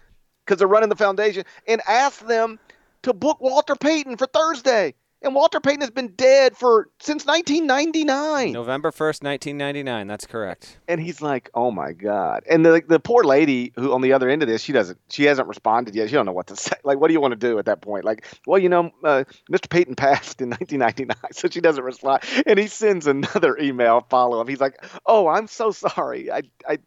[0.46, 2.59] Because they're running the foundation, and asked them
[3.03, 4.94] to book Walter Payton for Thursday.
[5.22, 8.53] And Walter Payton has been dead for since 1999.
[8.53, 10.07] November 1st, 1999.
[10.07, 10.78] That's correct.
[10.88, 14.30] And he's like, "Oh my god!" And the the poor lady who on the other
[14.30, 16.09] end of this, she doesn't, she hasn't responded yet.
[16.09, 16.72] She don't know what to say.
[16.84, 18.07] Like, what do you want to do at that point?
[18.07, 19.68] Like, well, you know, uh, Mr.
[19.68, 22.22] Payton passed in 1999, so she doesn't respond.
[22.46, 24.48] And he sends another email follow up.
[24.48, 26.32] He's like, "Oh, I'm so sorry.
[26.32, 26.78] I I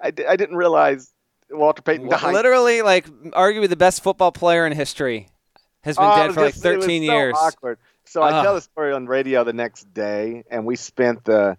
[0.00, 1.12] I, I didn't realize
[1.50, 5.28] Walter Payton died." Literally, like, arguably the best football player in history
[5.86, 7.34] has been oh, dead for like 13 years.
[7.34, 7.78] So awkward.
[8.04, 11.56] So I tell the story on radio the next day, and we spent the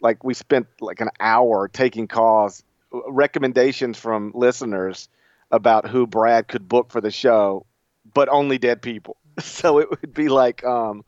[0.00, 5.08] like we spent like an hour taking calls, recommendations from listeners
[5.50, 7.66] about who Brad could book for the show,
[8.12, 9.16] but only dead people.
[9.40, 11.02] So it would be like, um,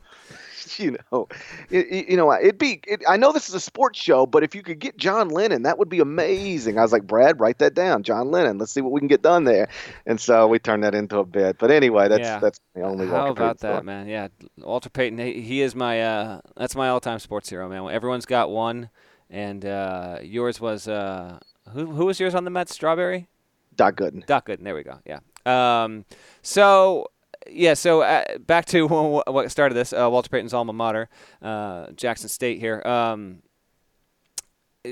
[0.79, 1.29] you know,
[1.71, 2.81] it, you know, it'd be.
[2.87, 5.63] It, I know this is a sports show, but if you could get John Lennon,
[5.63, 6.79] that would be amazing.
[6.79, 8.59] I was like, Brad, write that down, John Lennon.
[8.59, 9.69] Let's see what we can get done there.
[10.07, 11.59] And so we turned that into a bit.
[11.59, 12.39] But anyway, that's yeah.
[12.39, 13.07] that's the only.
[13.07, 13.85] How Walter about Payton that, story.
[13.85, 14.09] man?
[14.09, 15.19] Yeah, Walter Payton.
[15.19, 16.01] He, he is my.
[16.01, 17.89] Uh, that's my all-time sports hero, man.
[17.91, 18.91] Everyone's got one,
[19.31, 20.89] and uh, yours was.
[20.89, 21.39] Uh,
[21.73, 22.75] who who was yours on the Mets?
[22.75, 23.29] Strawberry.
[23.77, 24.27] Doc Gooden.
[24.27, 24.65] Doc Gooden.
[24.65, 24.99] There we go.
[25.07, 25.21] Yeah.
[25.47, 26.05] Um,
[26.43, 27.07] so
[27.51, 28.87] yeah, so uh, back to
[29.27, 31.09] what started this, uh, Walter Payton's alma mater,
[31.41, 32.83] uh, Jackson State here.
[32.85, 33.43] Um,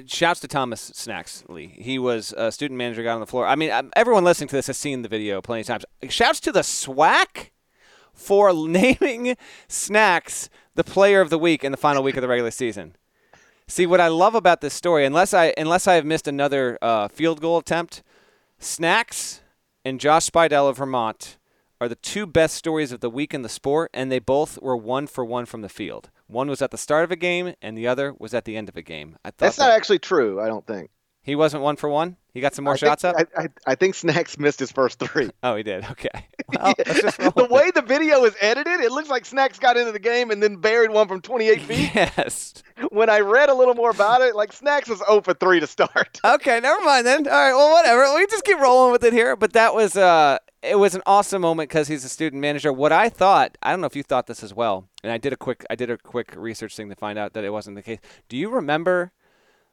[0.06, 1.66] shouts to Thomas Snacks Lee.
[1.66, 3.46] He was a student manager, got on the floor.
[3.46, 5.84] I mean, um, everyone listening to this has seen the video plenty of times.
[6.08, 7.50] Shouts to the SWAC
[8.12, 9.36] for naming
[9.68, 12.96] Snacks the player of the week in the final week of the regular season.
[13.66, 17.06] See what I love about this story, unless I unless I have missed another uh,
[17.06, 18.02] field goal attempt,
[18.58, 19.42] Snacks
[19.84, 21.38] and Josh Spidell of Vermont
[21.80, 24.76] are the two best stories of the week in the sport, and they both were
[24.76, 26.10] one for one from the field.
[26.26, 28.68] One was at the start of a game, and the other was at the end
[28.68, 29.16] of a game.
[29.24, 30.40] I thought That's that not actually true.
[30.40, 30.90] I don't think.
[31.22, 32.16] He wasn't one for one.
[32.32, 33.28] He got some more I shots think, up.
[33.36, 35.30] I, I, I, think Snacks missed his first three.
[35.42, 35.84] oh, he did.
[35.84, 36.08] Okay.
[36.58, 36.74] Well,
[37.36, 40.42] the way the video is edited, it looks like Snacks got into the game and
[40.42, 41.90] then buried one from 28 feet.
[41.94, 42.62] Yes.
[42.90, 45.66] When I read a little more about it, like Snacks was 0 for 3 to
[45.66, 46.20] start.
[46.24, 47.26] Okay, never mind then.
[47.28, 48.14] All right, well, whatever.
[48.16, 49.36] We just keep rolling with it here.
[49.36, 52.72] But that was uh, it was an awesome moment because he's a student manager.
[52.72, 55.32] What I thought, I don't know if you thought this as well, and I did
[55.32, 57.82] a quick, I did a quick research thing to find out that it wasn't the
[57.82, 58.00] case.
[58.28, 59.12] Do you remember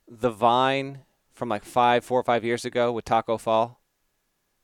[0.08, 1.00] the Vine
[1.38, 3.82] from like five, four or five years ago with Taco Fall?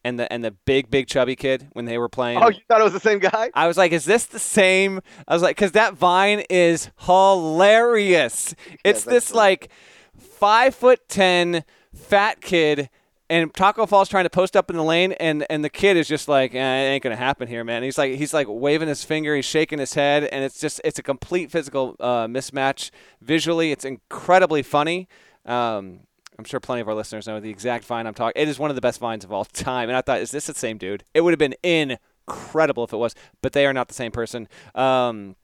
[0.05, 2.39] And the and the big big chubby kid when they were playing.
[2.43, 3.51] Oh, you thought it was the same guy?
[3.53, 4.99] I was like, is this the same?
[5.26, 8.53] I was like, because that vine is hilarious.
[8.84, 9.69] It's this like
[10.17, 11.63] five foot ten
[11.93, 12.89] fat kid
[13.30, 16.07] and Taco Fall's trying to post up in the lane, and and the kid is
[16.07, 17.82] just like, eh, it ain't gonna happen here, man.
[17.82, 20.99] he's like he's like waving his finger, he's shaking his head, and it's just it's
[20.99, 22.91] a complete physical uh, mismatch.
[23.21, 25.07] Visually, it's incredibly funny.
[25.45, 26.01] Um,
[26.38, 28.41] I'm sure plenty of our listeners know the exact vine I'm talking.
[28.41, 30.47] It is one of the best vines of all time, and I thought, is this
[30.47, 31.03] the same dude?
[31.13, 34.47] It would have been incredible if it was, but they are not the same person.
[34.75, 35.36] Um,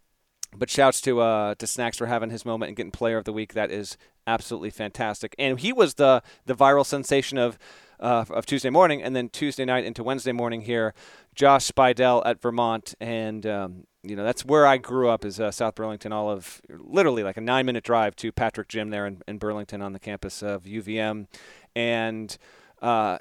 [0.56, 3.34] but shouts to uh, to Snacks for having his moment and getting Player of the
[3.34, 3.54] Week.
[3.54, 5.36] That is absolutely fantastic.
[5.38, 7.60] And he was the the viral sensation of
[8.00, 10.94] uh, of Tuesday morning, and then Tuesday night into Wednesday morning here.
[11.36, 15.52] Josh Spidell at Vermont, and um, you know that's where I grew up is uh,
[15.52, 16.12] South Burlington.
[16.12, 19.82] All of literally like a nine minute drive to Patrick Gym there in, in Burlington
[19.82, 21.28] on the campus of UVM,
[21.76, 22.38] and.
[22.82, 23.18] Uh,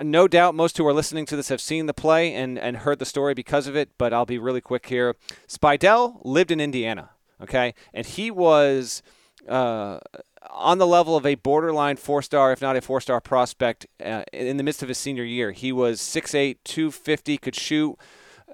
[0.00, 2.98] no doubt most who are listening to this have seen the play and, and heard
[2.98, 5.16] the story because of it, but I'll be really quick here.
[5.48, 7.10] Spidell lived in Indiana,
[7.42, 7.74] okay?
[7.92, 9.02] And he was
[9.48, 9.98] uh,
[10.50, 14.24] on the level of a borderline four star, if not a four star prospect uh,
[14.32, 15.52] in the midst of his senior year.
[15.52, 17.96] He was 6'8, 250, could shoot,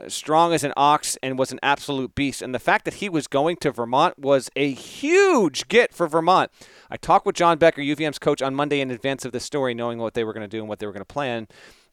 [0.08, 2.42] strong as an ox, and was an absolute beast.
[2.42, 6.50] And the fact that he was going to Vermont was a huge get for Vermont.
[6.90, 9.98] I talked with John Becker, UVM's coach, on Monday in advance of this story, knowing
[9.98, 11.48] what they were going to do and what they were going to plan.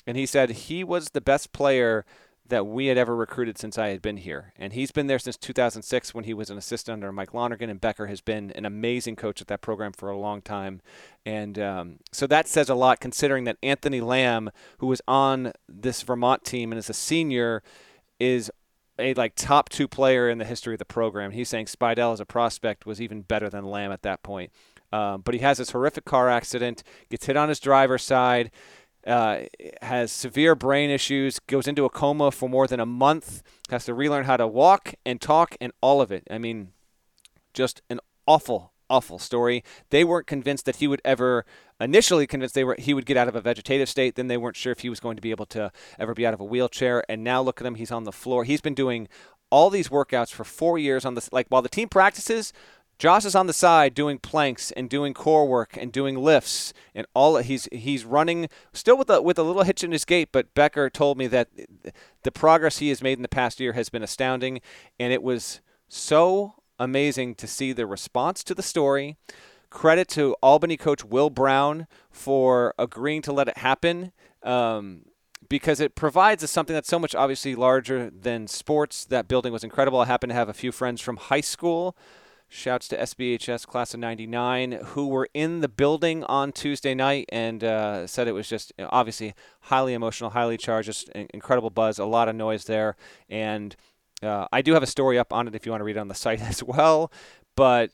[0.07, 2.05] And he said he was the best player
[2.49, 4.53] that we had ever recruited since I had been here.
[4.57, 7.69] And he's been there since 2006 when he was an assistant under Mike Lonergan.
[7.69, 10.81] And Becker has been an amazing coach at that program for a long time.
[11.25, 16.01] And um, so that says a lot considering that Anthony Lamb, who was on this
[16.01, 17.61] Vermont team and is a senior,
[18.19, 18.51] is
[18.97, 21.31] a like top two player in the history of the program.
[21.31, 24.51] He's saying Spidell as a prospect was even better than Lamb at that point.
[24.91, 28.51] Um, but he has this horrific car accident, gets hit on his driver's side,
[29.05, 29.41] uh,
[29.81, 33.93] has severe brain issues, goes into a coma for more than a month, has to
[33.93, 36.27] relearn how to walk and talk and all of it.
[36.29, 36.69] I mean,
[37.53, 39.63] just an awful, awful story.
[39.89, 41.45] They weren't convinced that he would ever
[41.79, 44.15] initially convinced they were he would get out of a vegetative state.
[44.15, 46.33] Then they weren't sure if he was going to be able to ever be out
[46.33, 47.03] of a wheelchair.
[47.09, 48.43] And now look at him, he's on the floor.
[48.43, 49.07] He's been doing
[49.49, 52.53] all these workouts for four years on this like while the team practices
[52.99, 57.07] Josh is on the side doing planks and doing core work and doing lifts and
[57.13, 57.37] all.
[57.37, 60.89] He's he's running still with a with a little hitch in his gait, but Becker
[60.89, 61.47] told me that
[62.23, 64.59] the progress he has made in the past year has been astounding,
[64.99, 69.17] and it was so amazing to see the response to the story.
[69.69, 74.11] Credit to Albany coach Will Brown for agreeing to let it happen.
[74.41, 75.03] Um,
[75.47, 79.05] because it provides us something that's so much obviously larger than sports.
[79.05, 79.99] That building was incredible.
[79.99, 81.95] I happen to have a few friends from high school
[82.51, 87.63] Shouts to SBHS class of 99 who were in the building on Tuesday night and
[87.63, 92.27] uh, said it was just obviously highly emotional, highly charged, just incredible buzz, a lot
[92.27, 92.95] of noise there.
[93.29, 93.75] And
[94.21, 95.99] uh, I do have a story up on it if you want to read it
[95.99, 97.11] on the site as well.
[97.55, 97.91] But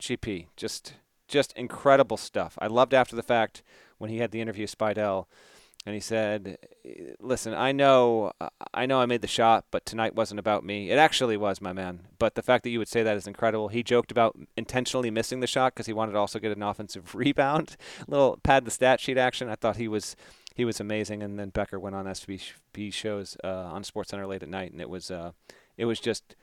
[0.00, 0.94] GP, just
[1.26, 2.56] just incredible stuff.
[2.60, 3.62] I loved after the fact
[3.98, 5.26] when he had the interview with Spidell
[5.86, 6.58] and he said,
[7.20, 8.32] "Listen, I know,
[8.74, 10.90] I know, I made the shot, but tonight wasn't about me.
[10.90, 12.08] It actually was, my man.
[12.18, 13.68] But the fact that you would say that is incredible.
[13.68, 17.14] He joked about intentionally missing the shot because he wanted to also get an offensive
[17.14, 17.76] rebound,
[18.06, 19.48] A little pad the stat sheet action.
[19.48, 20.16] I thought he was."
[20.54, 24.48] He was amazing, and then Becker went on SB shows uh, on SportsCenter late at
[24.48, 25.30] night, and it was uh,
[25.78, 26.36] it was just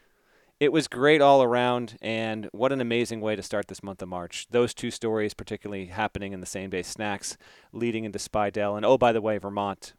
[0.59, 4.07] it was great all around, and what an amazing way to start this month of
[4.07, 4.47] March.
[4.49, 7.37] Those two stories, particularly happening in the same day, snacks
[7.73, 9.93] leading into Spidell, and oh, by the way, Vermont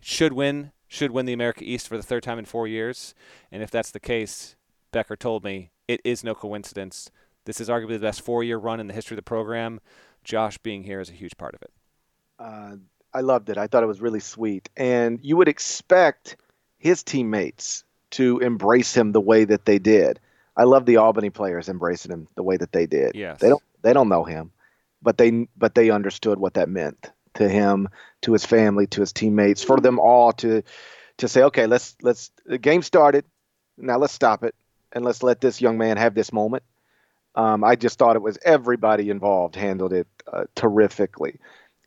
[0.00, 3.14] should win, should win the America East for the third time in four years,
[3.52, 4.56] and if that's the case,
[4.90, 7.10] Becker told me it is no coincidence.
[7.44, 9.80] This is arguably the best four-year run in the history of the program.
[10.24, 11.72] Josh being here is a huge part of it.
[12.38, 12.76] Uh,
[13.12, 13.58] I loved it.
[13.58, 14.68] I thought it was really sweet.
[14.76, 16.36] And you would expect
[16.78, 20.20] his teammates to embrace him the way that they did.
[20.56, 23.14] I love the Albany players embracing him the way that they did.
[23.14, 23.40] Yes.
[23.40, 24.52] They don't they don't know him,
[25.02, 27.88] but they but they understood what that meant to him,
[28.22, 30.62] to his family, to his teammates, for them all to
[31.18, 33.24] to say, okay, let's let's the game started.
[33.78, 34.54] Now let's stop it
[34.92, 36.64] and let's let this young man have this moment.
[37.34, 41.38] Um, I just thought it was everybody involved handled it uh, terrifically,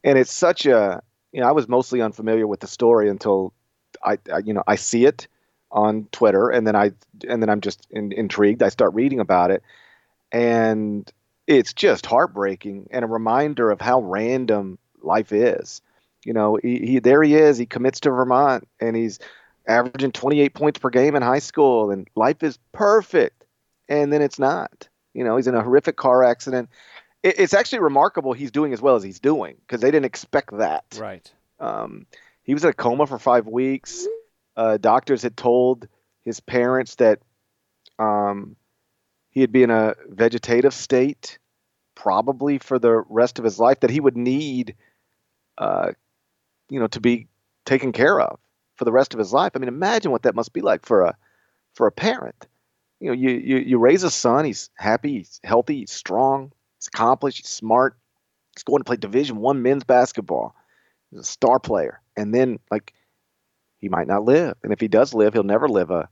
[0.03, 1.03] and it's such a
[1.33, 3.53] you know I was mostly unfamiliar with the story until
[4.01, 5.27] I, I you know I see it
[5.73, 6.91] on Twitter and then I
[7.27, 8.63] and then I'm just in, intrigued.
[8.63, 9.63] I start reading about it,
[10.31, 11.11] and
[11.47, 15.81] it's just heartbreaking and a reminder of how random life is.
[16.23, 17.57] You know, he, he there he is.
[17.57, 19.19] He commits to Vermont and he's
[19.67, 23.45] averaging 28 points per game in high school, and life is perfect,
[23.89, 24.87] and then it's not.
[25.13, 26.69] You know, he's in a horrific car accident.
[27.23, 30.57] It, it's actually remarkable he's doing as well as he's doing because they didn't expect
[30.57, 30.85] that.
[30.99, 31.31] Right.
[31.59, 32.05] Um,
[32.43, 34.05] he was in a coma for five weeks.
[34.55, 35.87] Uh, doctors had told
[36.21, 37.19] his parents that
[37.99, 38.55] um,
[39.31, 41.39] he'd be in a vegetative state
[41.95, 44.75] probably for the rest of his life, that he would need,
[45.57, 45.91] uh,
[46.69, 47.27] you know, to be
[47.65, 48.39] taken care of
[48.75, 49.51] for the rest of his life.
[49.55, 51.15] I mean, imagine what that must be like for a
[51.73, 52.47] for a parent.
[52.99, 54.45] You know, you you, you raise a son.
[54.45, 57.97] He's happy, he's healthy, he's strong, he's accomplished, he's smart.
[58.55, 60.55] He's going to play Division One men's basketball.
[61.09, 62.93] He's a star player, and then like
[63.83, 66.07] he might not live, and if he does live, he'll never live a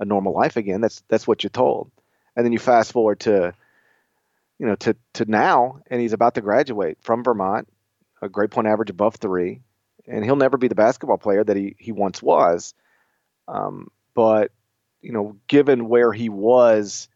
[0.00, 0.80] a normal life again.
[0.80, 1.90] That's that's what you're told.
[2.34, 3.52] And then you fast forward to
[4.58, 7.68] you know to to now, and he's about to graduate from Vermont,
[8.22, 9.60] a grade point average above three,
[10.06, 12.72] and he'll never be the basketball player that he he once was.
[13.46, 14.50] Um, but
[15.02, 17.06] you know, given where he was,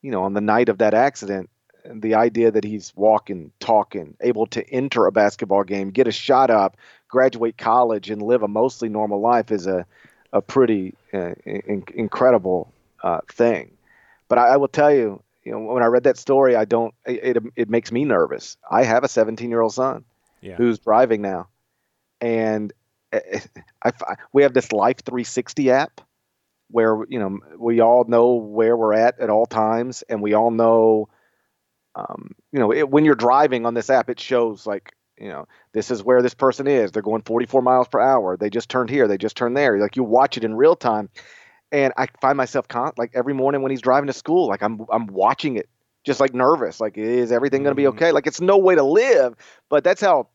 [0.00, 1.50] you know, on the night of that accident,
[1.84, 6.48] the idea that he's walking, talking, able to enter a basketball game, get a shot
[6.48, 6.78] up,
[7.08, 9.86] graduate college, and live a mostly normal life is a
[10.32, 13.72] a pretty uh, in- incredible uh, thing.
[14.28, 16.94] But I, I, will tell you, you know, when I read that story, I don't.
[17.06, 18.56] It it, it makes me nervous.
[18.70, 20.04] I have a 17 year old son
[20.40, 20.56] yeah.
[20.56, 21.48] who's driving now,
[22.20, 22.72] and
[23.12, 23.42] I,
[23.84, 26.00] I, we have this Life 360 app
[26.68, 30.50] where you know we all know where we're at at all times, and we all
[30.50, 31.08] know,
[31.94, 35.46] um, you know, it, when you're driving on this app, it shows like you know
[35.72, 36.92] this is where this person is.
[36.92, 38.36] They're going 44 miles per hour.
[38.36, 39.08] They just turned here.
[39.08, 39.78] They just turned there.
[39.78, 41.08] Like you watch it in real time,
[41.72, 44.86] and I find myself con- like every morning when he's driving to school, like I'm
[44.90, 45.68] I'm watching it,
[46.04, 46.80] just like nervous.
[46.80, 47.96] Like is everything going to be Mm-hmm.
[47.96, 48.12] okay?
[48.12, 49.34] Like it's no way to live,
[49.68, 50.28] but that's how.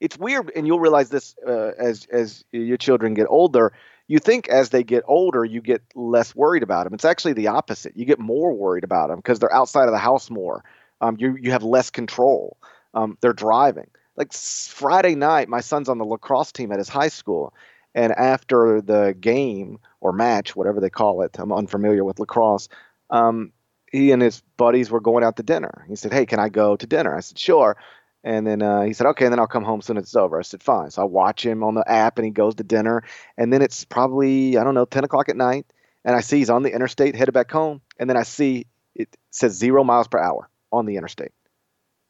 [0.00, 3.72] It's weird, and you'll realize this uh, as as your children get older
[4.06, 7.48] you think as they get older you get less worried about them it's actually the
[7.48, 10.64] opposite you get more worried about them because they're outside of the house more
[11.00, 12.56] um, you, you have less control
[12.94, 17.08] um, they're driving like friday night my son's on the lacrosse team at his high
[17.08, 17.52] school
[17.94, 22.68] and after the game or match whatever they call it i'm unfamiliar with lacrosse
[23.10, 23.52] um,
[23.90, 26.76] he and his buddies were going out to dinner he said hey can i go
[26.76, 27.76] to dinner i said sure
[28.24, 30.38] and then uh, he said, okay, and then I'll come home soon as it's over.
[30.38, 30.90] I said, fine.
[30.90, 33.04] So I watch him on the app and he goes to dinner.
[33.36, 35.66] And then it's probably, I don't know, 10 o'clock at night.
[36.06, 37.82] And I see he's on the interstate headed back home.
[37.98, 41.32] And then I see it says zero miles per hour on the interstate.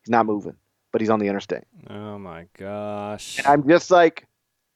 [0.02, 0.56] He's not moving,
[0.94, 1.64] but he's on the interstate.
[1.90, 3.38] Oh my gosh.
[3.38, 4.28] And I'm just like,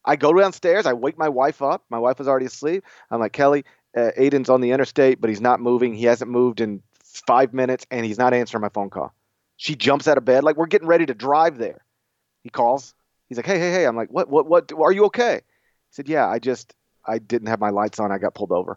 [0.04, 0.84] I go downstairs.
[0.84, 1.84] I wake my wife up.
[1.90, 2.82] My wife was already asleep.
[3.08, 3.64] I'm like, Kelly,
[3.96, 5.94] uh, Aiden's on the interstate, but he's not moving.
[5.94, 9.14] He hasn't moved in five minutes and he's not answering my phone call.
[9.58, 11.84] She jumps out of bed like we're getting ready to drive there.
[12.42, 12.94] He calls.
[13.28, 14.28] He's like, "Hey, hey, hey!" I'm like, "What?
[14.28, 14.48] What?
[14.48, 14.72] What?
[14.72, 16.74] Are you okay?" He said, "Yeah, I just
[17.06, 18.10] I didn't have my lights on.
[18.10, 18.76] I got pulled over."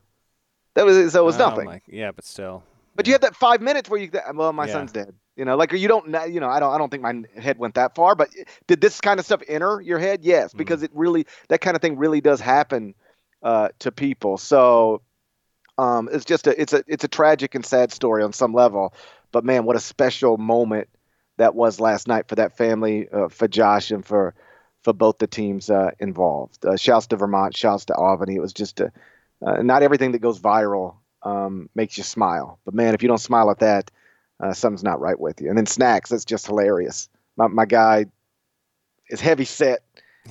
[0.76, 1.66] That was so it was oh nothing.
[1.66, 2.62] My, yeah, but still.
[2.96, 4.74] But you had that five minutes where you well, my Yeah.
[4.74, 5.16] son's dead.
[5.42, 7.74] You know, like you don't you know I don't I don't think my head went
[7.74, 8.14] that far.
[8.14, 8.30] But
[8.68, 10.24] did this kind of stuff enter your head?
[10.24, 12.94] Yes, because it really that kind of thing really does happen
[13.42, 14.38] uh, to people.
[14.38, 15.02] So
[15.80, 18.94] um, it's just a it's a it's a tragic and sad story on some level.
[19.32, 20.89] But man, what a special moment
[21.38, 24.36] that was last night for that family, uh, for Josh, and for
[24.84, 26.64] for both the teams uh, involved.
[26.64, 28.36] Uh, shouts to Vermont, shouts to Albany.
[28.36, 28.92] It was just a
[29.44, 32.60] uh, not everything that goes viral um, makes you smile.
[32.64, 33.89] But man, if you don't smile at that,
[34.42, 35.50] uh, something's not right with you.
[35.50, 37.10] And then snacks, that's just hilarious.
[37.38, 38.06] My my guy
[39.10, 39.82] is heavy set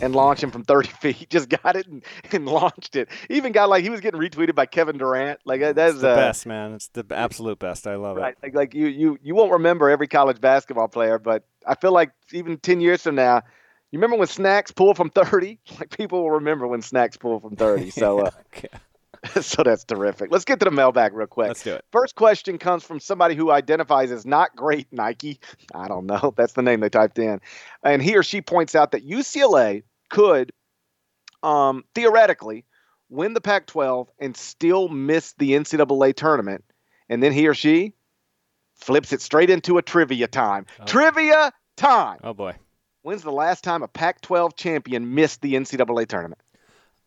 [0.00, 1.30] and launching from 30 feet.
[1.30, 2.02] Just got it and,
[2.32, 3.08] and launched it.
[3.28, 5.40] Even got like he was getting retweeted by Kevin Durant.
[5.44, 6.72] Like that's the uh, best, man.
[6.72, 7.86] It's the absolute best.
[7.86, 8.32] I love Right.
[8.32, 8.38] it.
[8.42, 12.10] Like like you you you won't remember every college basketball player, but I feel like
[12.32, 13.42] even ten years from now,
[13.90, 15.58] you remember when Snacks pulled from thirty?
[15.78, 17.90] Like people will remember when Snacks pulled from thirty.
[17.90, 18.68] So uh, Okay.
[19.42, 20.30] so that's terrific.
[20.30, 21.48] Let's get to the mailbag real quick.
[21.48, 21.84] Let's do it.
[21.92, 25.40] First question comes from somebody who identifies as not great Nike.
[25.74, 26.32] I don't know.
[26.36, 27.40] That's the name they typed in.
[27.82, 30.52] And he or she points out that UCLA could
[31.42, 32.64] um, theoretically
[33.10, 36.64] win the Pac 12 and still miss the NCAA tournament.
[37.08, 37.94] And then he or she
[38.76, 40.66] flips it straight into a trivia time.
[40.78, 40.84] Oh.
[40.86, 42.20] Trivia time.
[42.24, 42.54] Oh boy.
[43.02, 46.40] When's the last time a Pac 12 champion missed the NCAA tournament?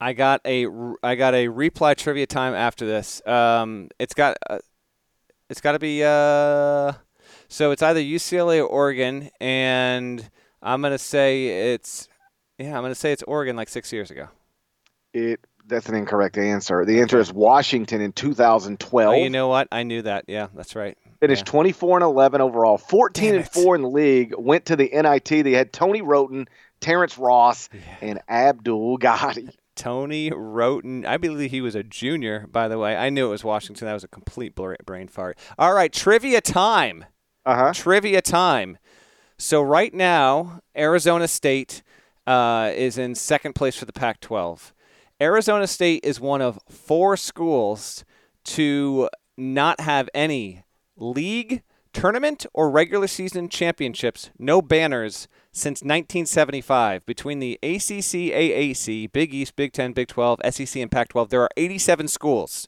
[0.03, 0.67] I got a
[1.01, 3.25] I got a reply trivia time after this.
[3.25, 4.59] Um, it's got uh,
[5.49, 6.91] it's got to be uh,
[7.47, 10.29] so it's either UCLA or Oregon, and
[10.61, 12.09] I'm gonna say it's
[12.57, 14.27] yeah I'm gonna say it's Oregon like six years ago.
[15.13, 16.83] It that's an incorrect answer.
[16.83, 19.09] The answer is Washington in 2012.
[19.09, 19.69] Oh, you know what?
[19.71, 20.25] I knew that.
[20.27, 20.97] Yeah, that's right.
[21.21, 21.51] Finished Yeah.
[21.51, 24.33] 24 and 11 overall, 14 and 4 in the league.
[24.37, 25.45] Went to the NIT.
[25.45, 26.49] They had Tony Wroten,
[26.81, 27.69] Terrence Ross,
[28.01, 29.47] and Abdul Gaddy.
[29.75, 31.05] Tony Wroten.
[31.05, 32.95] I believe he was a junior, by the way.
[32.95, 33.87] I knew it was Washington.
[33.87, 35.37] That was a complete brain fart.
[35.57, 37.05] All right, trivia time.
[37.45, 37.73] Uh huh.
[37.73, 38.77] Trivia time.
[39.37, 41.83] So right now, Arizona State
[42.25, 44.71] uh, is in second place for the Pac-12.
[45.21, 48.05] Arizona State is one of four schools
[48.45, 50.63] to not have any
[50.95, 51.63] league,
[51.93, 57.05] tournament, or regular season championships, no banners since 1975.
[57.05, 61.41] Between the ACC, AAC, Big East, Big Ten, Big 12, SEC, and Pac 12, there
[61.41, 62.67] are 87 schools.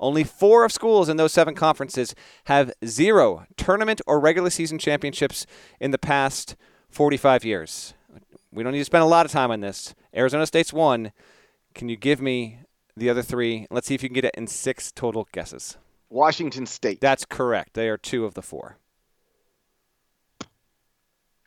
[0.00, 2.14] Only four of schools in those seven conferences
[2.44, 5.46] have zero tournament or regular season championships
[5.80, 6.56] in the past
[6.90, 7.94] 45 years.
[8.52, 9.94] We don't need to spend a lot of time on this.
[10.14, 11.12] Arizona State's one.
[11.74, 12.58] Can you give me
[12.96, 13.66] the other three?
[13.70, 15.76] Let's see if you can get it in six total guesses.
[16.18, 17.00] Washington State.
[17.00, 17.74] That's correct.
[17.74, 18.76] They are two of the four.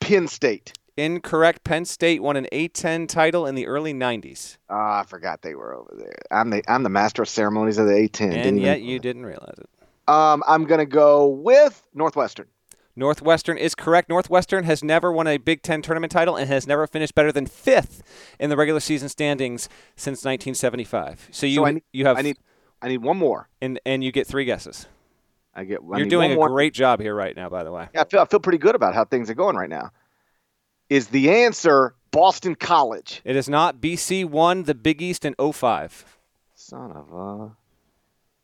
[0.01, 0.73] Penn State.
[0.97, 1.63] Incorrect.
[1.63, 4.57] Penn State won an A10 title in the early 90s.
[4.69, 6.15] Ah, I forgot they were over there.
[6.31, 8.09] I'm the I'm the master of ceremonies of the A10.
[8.31, 9.69] Didn't And even- yet you didn't realize it.
[10.07, 12.47] Um, I'm gonna go with Northwestern.
[12.95, 14.09] Northwestern is correct.
[14.09, 17.45] Northwestern has never won a Big Ten tournament title and has never finished better than
[17.45, 18.01] fifth
[18.39, 21.27] in the regular season standings since 1975.
[21.31, 22.37] So you So need- you have I need
[22.81, 23.49] I need one more.
[23.61, 24.87] and and you get three guesses.
[25.55, 25.79] I get.
[25.91, 26.49] I You're doing one a more.
[26.49, 27.87] great job here right now, by the way.
[27.93, 29.91] Yeah, I feel I feel pretty good about how things are going right now.
[30.89, 33.21] Is the answer Boston College?
[33.25, 36.17] It is not BC won the Big East in 05.
[36.53, 37.51] Son of a.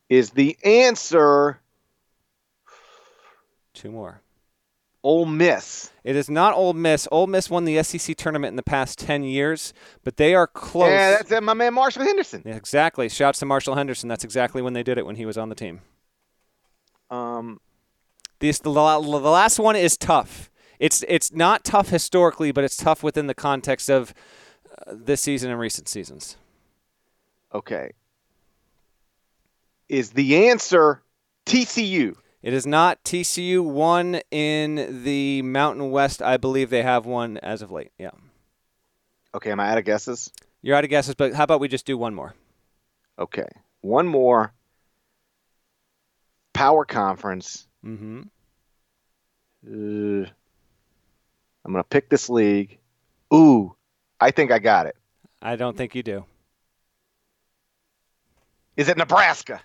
[0.09, 1.59] Is the answer
[3.73, 4.21] Two more.
[5.03, 5.91] Ole Miss?
[6.03, 7.07] It is not Ole Miss.
[7.11, 9.73] Ole Miss won the SEC tournament in the past 10 years,
[10.03, 10.89] but they are close.
[10.89, 12.41] Yeah, that's uh, my man Marshall Henderson.
[12.45, 13.09] Yeah, exactly.
[13.09, 14.07] Shouts to Marshall Henderson.
[14.09, 15.81] That's exactly when they did it when he was on the team.
[17.09, 17.59] Um,
[18.39, 20.49] This the, the last one is tough.
[20.79, 24.13] It's it's not tough historically, but it's tough within the context of
[24.87, 26.37] uh, this season and recent seasons.
[27.53, 27.91] okay.
[29.89, 31.03] Is the answer
[31.45, 32.15] TCU?
[32.43, 36.21] It is not TCU won in the Mountain West.
[36.21, 37.91] I believe they have one as of late.
[37.97, 38.11] Yeah,
[39.33, 40.29] Okay, am I out of guesses?
[40.61, 42.35] you're out of guesses, but how about we just do one more?
[43.17, 43.47] Okay,
[43.81, 44.53] one more.
[46.53, 47.65] Power conference.
[47.83, 48.21] Mm-hmm.
[49.65, 50.27] Uh,
[51.65, 52.77] I'm gonna pick this league.
[53.33, 53.73] Ooh,
[54.19, 54.95] I think I got it.
[55.41, 56.25] I don't think you do.
[58.75, 59.61] Is it Nebraska?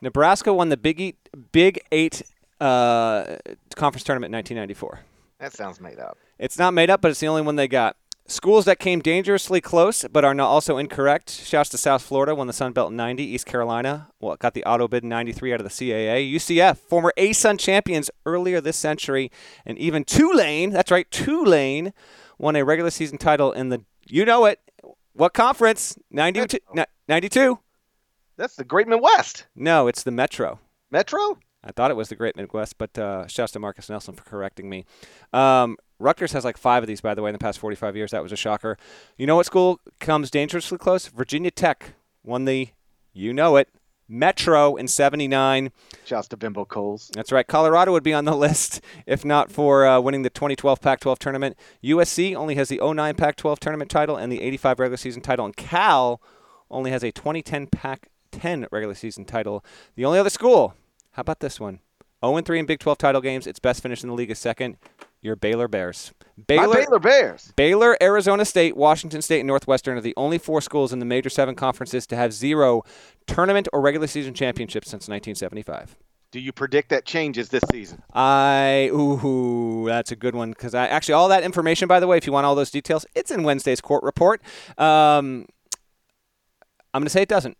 [0.00, 1.16] Nebraska won the Big Eight,
[1.52, 2.22] Big Eight
[2.60, 3.36] uh,
[3.74, 5.00] conference tournament in 1994.
[5.40, 6.18] That sounds made up.
[6.38, 7.96] It's not made up, but it's the only one they got.
[8.28, 11.30] Schools that came dangerously close but are not also incorrect.
[11.30, 13.22] Shouts to South Florida, won the Sun Belt in 90.
[13.22, 16.34] East Carolina well, got the auto bid in 93 out of the CAA.
[16.34, 19.30] UCF, former A-Sun champions earlier this century.
[19.64, 21.92] And even Tulane, that's right, Tulane,
[22.38, 24.60] won a regular season title in the, you know it,
[25.12, 25.96] what conference?
[26.10, 26.58] 92.
[27.08, 27.58] 92?
[28.36, 29.46] That's the Great Midwest.
[29.54, 30.60] No, it's the Metro.
[30.90, 31.38] Metro?
[31.64, 34.68] I thought it was the Great Midwest, but uh, shouts to Marcus Nelson for correcting
[34.68, 34.84] me.
[35.32, 38.10] Um, Rutgers has like five of these, by the way, in the past 45 years.
[38.10, 38.76] That was a shocker.
[39.16, 41.08] You know what school comes dangerously close?
[41.08, 42.68] Virginia Tech won the,
[43.12, 43.68] you know it,
[44.08, 45.72] Metro in 79.
[46.04, 47.10] Shouts to Bimbo Coles.
[47.14, 47.46] That's right.
[47.46, 51.18] Colorado would be on the list if not for uh, winning the 2012 Pac 12
[51.18, 51.56] tournament.
[51.82, 55.44] USC only has the 09 Pac 12 tournament title and the 85 regular season title.
[55.44, 56.20] And Cal
[56.70, 59.64] only has a 2010 Pac 10 regular season title.
[59.94, 60.74] The only other school,
[61.12, 61.80] how about this one?
[62.24, 63.46] 0 3 in Big 12 title games.
[63.46, 64.76] Its best finish in the league is second.
[65.22, 66.12] Your Baylor Bears.
[66.36, 67.52] My Baylor, Baylor Bears.
[67.56, 71.30] Baylor, Arizona State, Washington State, and Northwestern are the only four schools in the major
[71.30, 72.82] seven conferences to have zero
[73.26, 75.96] tournament or regular season championships since 1975.
[76.30, 78.02] Do you predict that changes this season?
[78.12, 82.18] I ooh, that's a good one because I actually all that information, by the way,
[82.18, 84.42] if you want all those details, it's in Wednesday's court report.
[84.76, 85.46] Um,
[86.92, 87.56] I'm going to say it doesn't.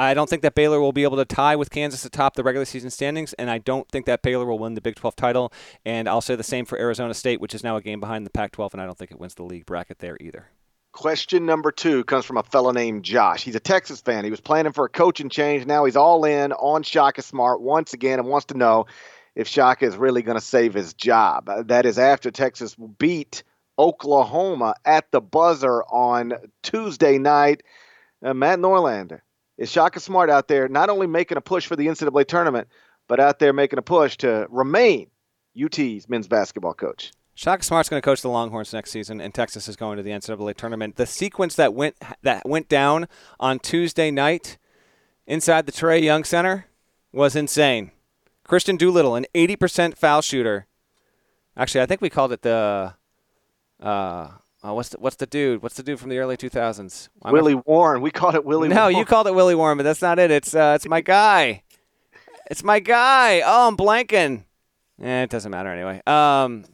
[0.00, 2.64] I don't think that Baylor will be able to tie with Kansas atop the regular
[2.64, 5.52] season standings, and I don't think that Baylor will win the Big 12 title.
[5.84, 8.30] And I'll say the same for Arizona State, which is now a game behind the
[8.30, 10.46] Pac 12, and I don't think it wins the league bracket there either.
[10.92, 13.42] Question number two comes from a fellow named Josh.
[13.42, 14.24] He's a Texas fan.
[14.24, 15.66] He was planning for a coaching change.
[15.66, 18.86] Now he's all in on Shaka Smart once again and wants to know
[19.34, 21.50] if Shaka is really going to save his job.
[21.66, 23.42] That is after Texas beat
[23.78, 27.62] Oklahoma at the buzzer on Tuesday night.
[28.24, 29.20] Uh, Matt Norlander,
[29.58, 32.68] is Shaka Smart out there not only making a push for the NCAA tournament,
[33.08, 35.10] but out there making a push to remain
[35.60, 37.12] UT's men's basketball coach?
[37.34, 40.10] Shaka Smart's going to coach the Longhorns next season, and Texas is going to the
[40.10, 40.96] NCAA tournament.
[40.96, 43.06] The sequence that went that went down
[43.38, 44.58] on Tuesday night
[45.26, 46.66] inside the Trae Young Center
[47.12, 47.92] was insane.
[48.48, 50.66] Kristian Doolittle, an 80% foul shooter.
[51.56, 52.94] Actually, I think we called it the.
[53.80, 54.28] Uh,
[54.68, 55.62] oh, what's the, what's the dude?
[55.62, 57.08] What's the dude from the early 2000s?
[57.22, 58.02] I'm Willie a, Warren.
[58.02, 58.68] We called it Willie.
[58.68, 58.96] No, Warren.
[58.96, 60.30] you called it Willie Warren, but that's not it.
[60.30, 61.62] It's uh, it's my guy.
[62.50, 63.40] It's my guy.
[63.40, 64.44] Oh, I'm blanking.
[65.02, 66.02] Eh, it doesn't matter anyway.
[66.06, 66.64] Um,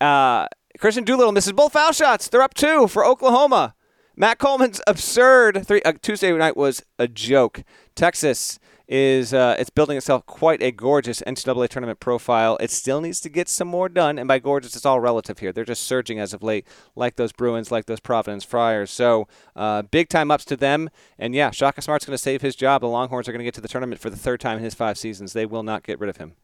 [0.00, 0.46] uh,
[0.78, 2.28] Kristian Doolittle misses both foul shots.
[2.28, 3.74] They're up two for Oklahoma.
[4.16, 7.64] Matt Coleman's absurd three uh, Tuesday night was a joke.
[7.96, 12.56] Texas is uh, it's building itself quite a gorgeous NCAA tournament profile.
[12.60, 15.52] It still needs to get some more done, and by gorgeous, it's all relative here.
[15.52, 18.90] They're just surging as of late, like those Bruins, like those Providence Friars.
[18.90, 20.90] So uh, big time ups to them.
[21.18, 22.82] And yeah, Shaka Smart's going to save his job.
[22.82, 24.74] The Longhorns are going to get to the tournament for the third time in his
[24.74, 25.32] five seasons.
[25.32, 26.34] They will not get rid of him.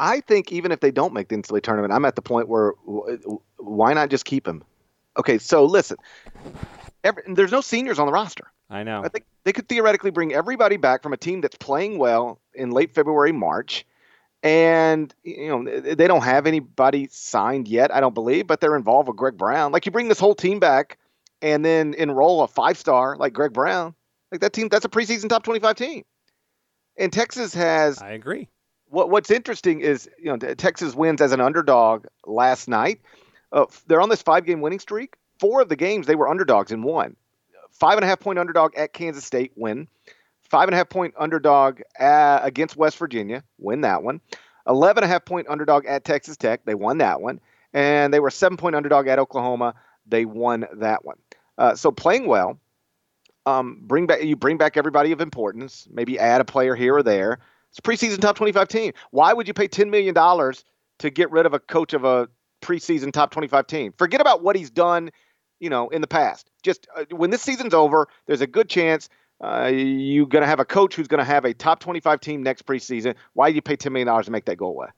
[0.00, 2.72] I think even if they don't make the NCAA tournament, I'm at the point where
[3.58, 4.64] why not just keep him?
[5.16, 5.96] Okay, so listen,
[7.04, 8.50] every, there's no seniors on the roster.
[8.74, 9.02] I know.
[9.04, 12.70] I think they could theoretically bring everybody back from a team that's playing well in
[12.70, 13.86] late February, March,
[14.42, 17.94] and you know they don't have anybody signed yet.
[17.94, 19.72] I don't believe, but they're involved with Greg Brown.
[19.72, 20.98] Like you bring this whole team back
[21.40, 23.94] and then enroll a five star like Greg Brown.
[24.32, 26.04] Like that team, that's a preseason top 25 team.
[26.96, 28.02] And Texas has.
[28.02, 28.48] I agree
[28.94, 33.00] what, what's interesting is you know Texas wins as an underdog last night.
[33.52, 35.14] Uh, they're on this five game winning streak.
[35.40, 37.16] Four of the games they were underdogs in one.
[37.74, 39.88] Five and a half point underdog at Kansas State win.
[40.42, 44.20] Five and a half point underdog at, against West Virginia win that one.
[44.66, 47.40] Eleven and a half point underdog at Texas Tech they won that one.
[47.72, 49.74] And they were seven point underdog at Oklahoma
[50.06, 51.16] they won that one.
[51.56, 52.58] Uh, so playing well.
[53.46, 55.86] Um, bring back you bring back everybody of importance.
[55.90, 57.40] Maybe add a player here or there.
[57.70, 58.92] It's preseason top 25 team.
[59.10, 62.28] Why would you pay $10 million to get rid of a coach of a
[62.62, 63.92] preseason top 25 team?
[63.98, 65.10] Forget about what he's done,
[65.60, 66.50] you know, in the past.
[66.62, 69.08] Just uh, when this season's over, there's a good chance
[69.40, 72.42] uh, you're going to have a coach who's going to have a top 25 team
[72.42, 73.14] next preseason.
[73.34, 74.88] Why do you pay $10 million to make that go away?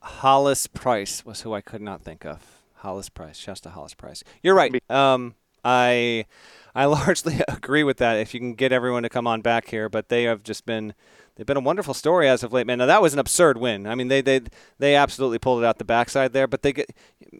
[0.00, 2.62] Hollis Price was who I could not think of.
[2.76, 4.22] Hollis Price, Shasta Hollis Price.
[4.42, 4.82] You're right.
[4.90, 6.26] Um, I
[6.74, 8.16] I largely agree with that.
[8.18, 10.94] If you can get everyone to come on back here, but they have just been
[11.36, 12.78] they've been a wonderful story as of late, man.
[12.78, 13.86] Now that was an absurd win.
[13.86, 14.40] I mean, they they
[14.78, 16.46] they absolutely pulled it out the backside there.
[16.46, 16.90] But they get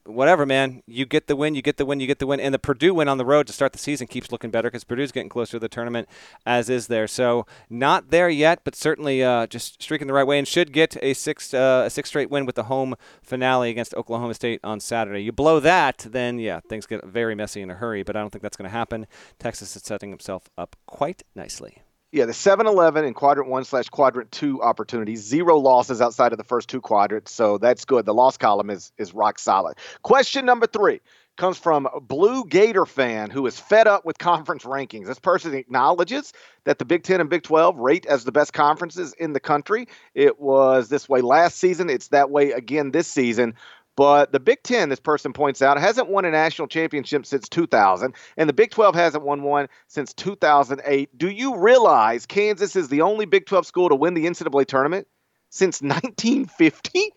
[0.04, 0.82] whatever, man.
[0.86, 2.94] You get the win, you get the win, you get the win, and the Purdue
[2.94, 5.52] win on the road to start the season keeps looking better because Purdue's getting closer
[5.52, 6.08] to the tournament,
[6.44, 7.06] as is there.
[7.06, 10.96] So not there yet, but certainly uh, just streaking the right way and should get
[11.02, 14.80] a six uh, a six straight win with the home finale against Oklahoma State on
[14.80, 15.22] Saturday.
[15.22, 18.02] You blow that, then yeah, things get very messy in a hurry.
[18.02, 19.06] But I don't think that's going to happen.
[19.38, 21.85] Texas is setting himself up quite nicely.
[22.16, 26.38] Yeah, the 7 Eleven in quadrant one slash quadrant two opportunities, zero losses outside of
[26.38, 27.30] the first two quadrants.
[27.30, 28.06] So that's good.
[28.06, 29.76] The loss column is, is rock solid.
[30.00, 31.02] Question number three
[31.36, 35.08] comes from Blue Gator fan who is fed up with conference rankings.
[35.08, 36.32] This person acknowledges
[36.64, 39.86] that the Big Ten and Big 12 rate as the best conferences in the country.
[40.14, 43.54] It was this way last season, it's that way again this season.
[43.96, 48.14] But the Big Ten, this person points out, hasn't won a national championship since 2000,
[48.36, 51.16] and the Big 12 hasn't won one since 2008.
[51.16, 55.08] Do you realize Kansas is the only Big 12 school to win the NCAA tournament
[55.48, 57.10] since 1950?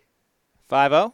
[0.70, 1.14] 5 0?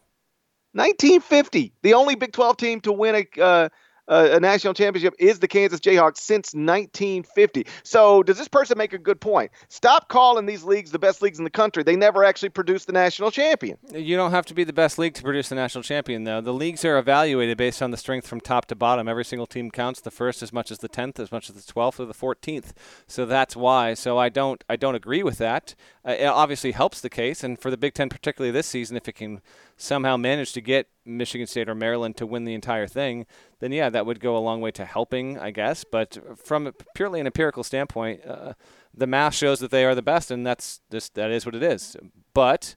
[0.73, 1.73] 1950.
[1.81, 3.41] The only Big 12 team to win a.
[3.41, 3.69] Uh,
[4.07, 7.65] uh, a national championship is the Kansas Jayhawks since 1950.
[7.83, 9.51] So, does this person make a good point?
[9.69, 11.83] Stop calling these leagues the best leagues in the country.
[11.83, 13.77] They never actually produced the national champion.
[13.93, 16.41] You don't have to be the best league to produce the national champion, though.
[16.41, 19.07] The leagues are evaluated based on the strength from top to bottom.
[19.07, 20.01] Every single team counts.
[20.01, 22.73] The first as much as the tenth, as much as the twelfth or the fourteenth.
[23.07, 23.93] So that's why.
[23.93, 24.63] So I don't.
[24.69, 25.75] I don't agree with that.
[26.05, 29.07] Uh, it obviously helps the case, and for the Big Ten, particularly this season, if
[29.07, 29.41] it can
[29.77, 33.25] somehow manage to get Michigan State or Maryland to win the entire thing,
[33.59, 35.83] then yeah, that would go a long way to helping, I guess.
[35.83, 38.53] But from purely an empirical standpoint, uh,
[38.93, 41.63] the math shows that they are the best, and that's just that is what it
[41.63, 41.97] is.
[42.33, 42.75] But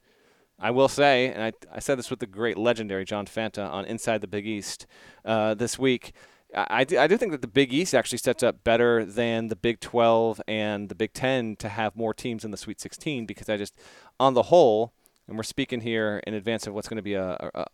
[0.59, 3.85] I will say, and I, I said this with the great legendary John Fanta on
[3.85, 4.87] Inside the Big East
[5.25, 6.13] uh, this week.
[6.55, 9.81] I, I do think that the Big East actually sets up better than the Big
[9.81, 13.57] 12 and the Big 10 to have more teams in the Sweet 16 because I
[13.57, 13.77] just,
[14.19, 14.95] on the whole,
[15.29, 17.67] and we're speaking here in advance of what's going to be a, a,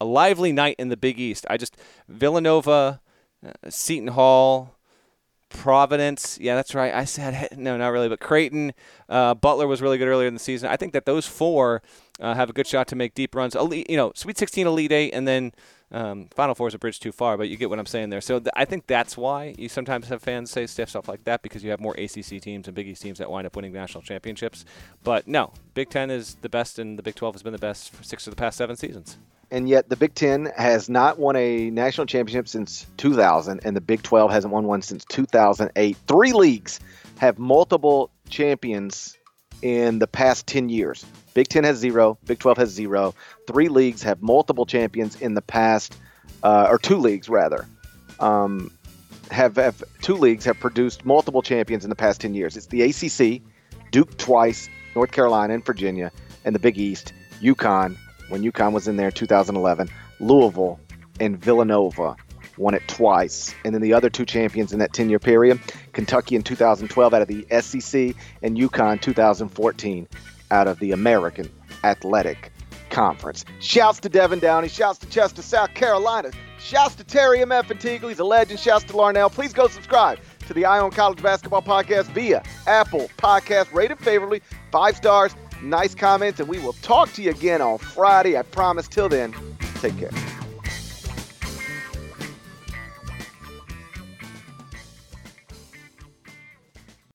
[0.00, 1.44] a, lively night in the Big East.
[1.50, 1.76] I just,
[2.08, 3.00] Villanova,
[3.44, 4.76] uh, Seton Hall,
[5.48, 6.38] Providence.
[6.40, 6.94] Yeah, that's right.
[6.94, 8.72] I said no, not really, but Creighton,
[9.08, 10.70] uh, Butler was really good earlier in the season.
[10.70, 11.82] I think that those four
[12.20, 13.54] uh, have a good shot to make deep runs.
[13.54, 15.52] Elite, you know, Sweet 16, Elite Eight, and then
[15.92, 17.36] um, Final Four is a bridge too far.
[17.36, 18.20] But you get what I'm saying there.
[18.20, 21.42] So th- I think that's why you sometimes have fans say stiff stuff like that
[21.42, 24.02] because you have more ACC teams and Big East teams that wind up winning national
[24.02, 24.64] championships.
[25.04, 27.92] But no, Big Ten is the best, and the Big 12 has been the best
[27.92, 29.18] for six of the past seven seasons
[29.52, 33.82] and yet the Big Ten has not won a national championship since 2000, and the
[33.82, 35.94] Big 12 hasn't won one since 2008.
[36.08, 36.80] Three leagues
[37.18, 39.16] have multiple champions
[39.60, 41.04] in the past 10 years.
[41.34, 43.14] Big 10 has zero, Big 12 has zero.
[43.46, 45.96] Three leagues have multiple champions in the past,
[46.42, 47.66] uh, or two leagues rather,
[48.20, 48.70] um,
[49.30, 52.56] have, have two leagues have produced multiple champions in the past 10 years.
[52.56, 53.42] It's the ACC,
[53.90, 56.12] Duke twice, North Carolina and Virginia,
[56.44, 57.96] and the Big East, UConn,
[58.28, 59.88] when UConn was in there 2011.
[60.20, 60.78] Louisville
[61.18, 62.16] and Villanova
[62.58, 63.54] won it twice.
[63.64, 65.60] And then the other two champions in that 10 year period
[65.92, 70.08] Kentucky in 2012 out of the SEC, and UConn 2014
[70.52, 71.50] out of the American
[71.82, 72.52] Athletic
[72.90, 73.44] Conference.
[73.58, 74.68] Shouts to Devin Downey.
[74.68, 76.30] Shouts to Chester, South Carolina.
[76.60, 77.50] Shouts to Terry M.
[77.50, 77.66] F.
[77.68, 78.10] Teagle.
[78.10, 78.60] He's a legend.
[78.60, 79.32] Shouts to Larnell.
[79.32, 83.72] Please go subscribe to the Eye on College Basketball Podcast via Apple Podcast.
[83.72, 88.36] Rated favorably, five stars nice comments, and we will talk to you again on Friday.
[88.36, 88.88] I promise.
[88.88, 89.34] Till then,
[89.80, 90.10] take care.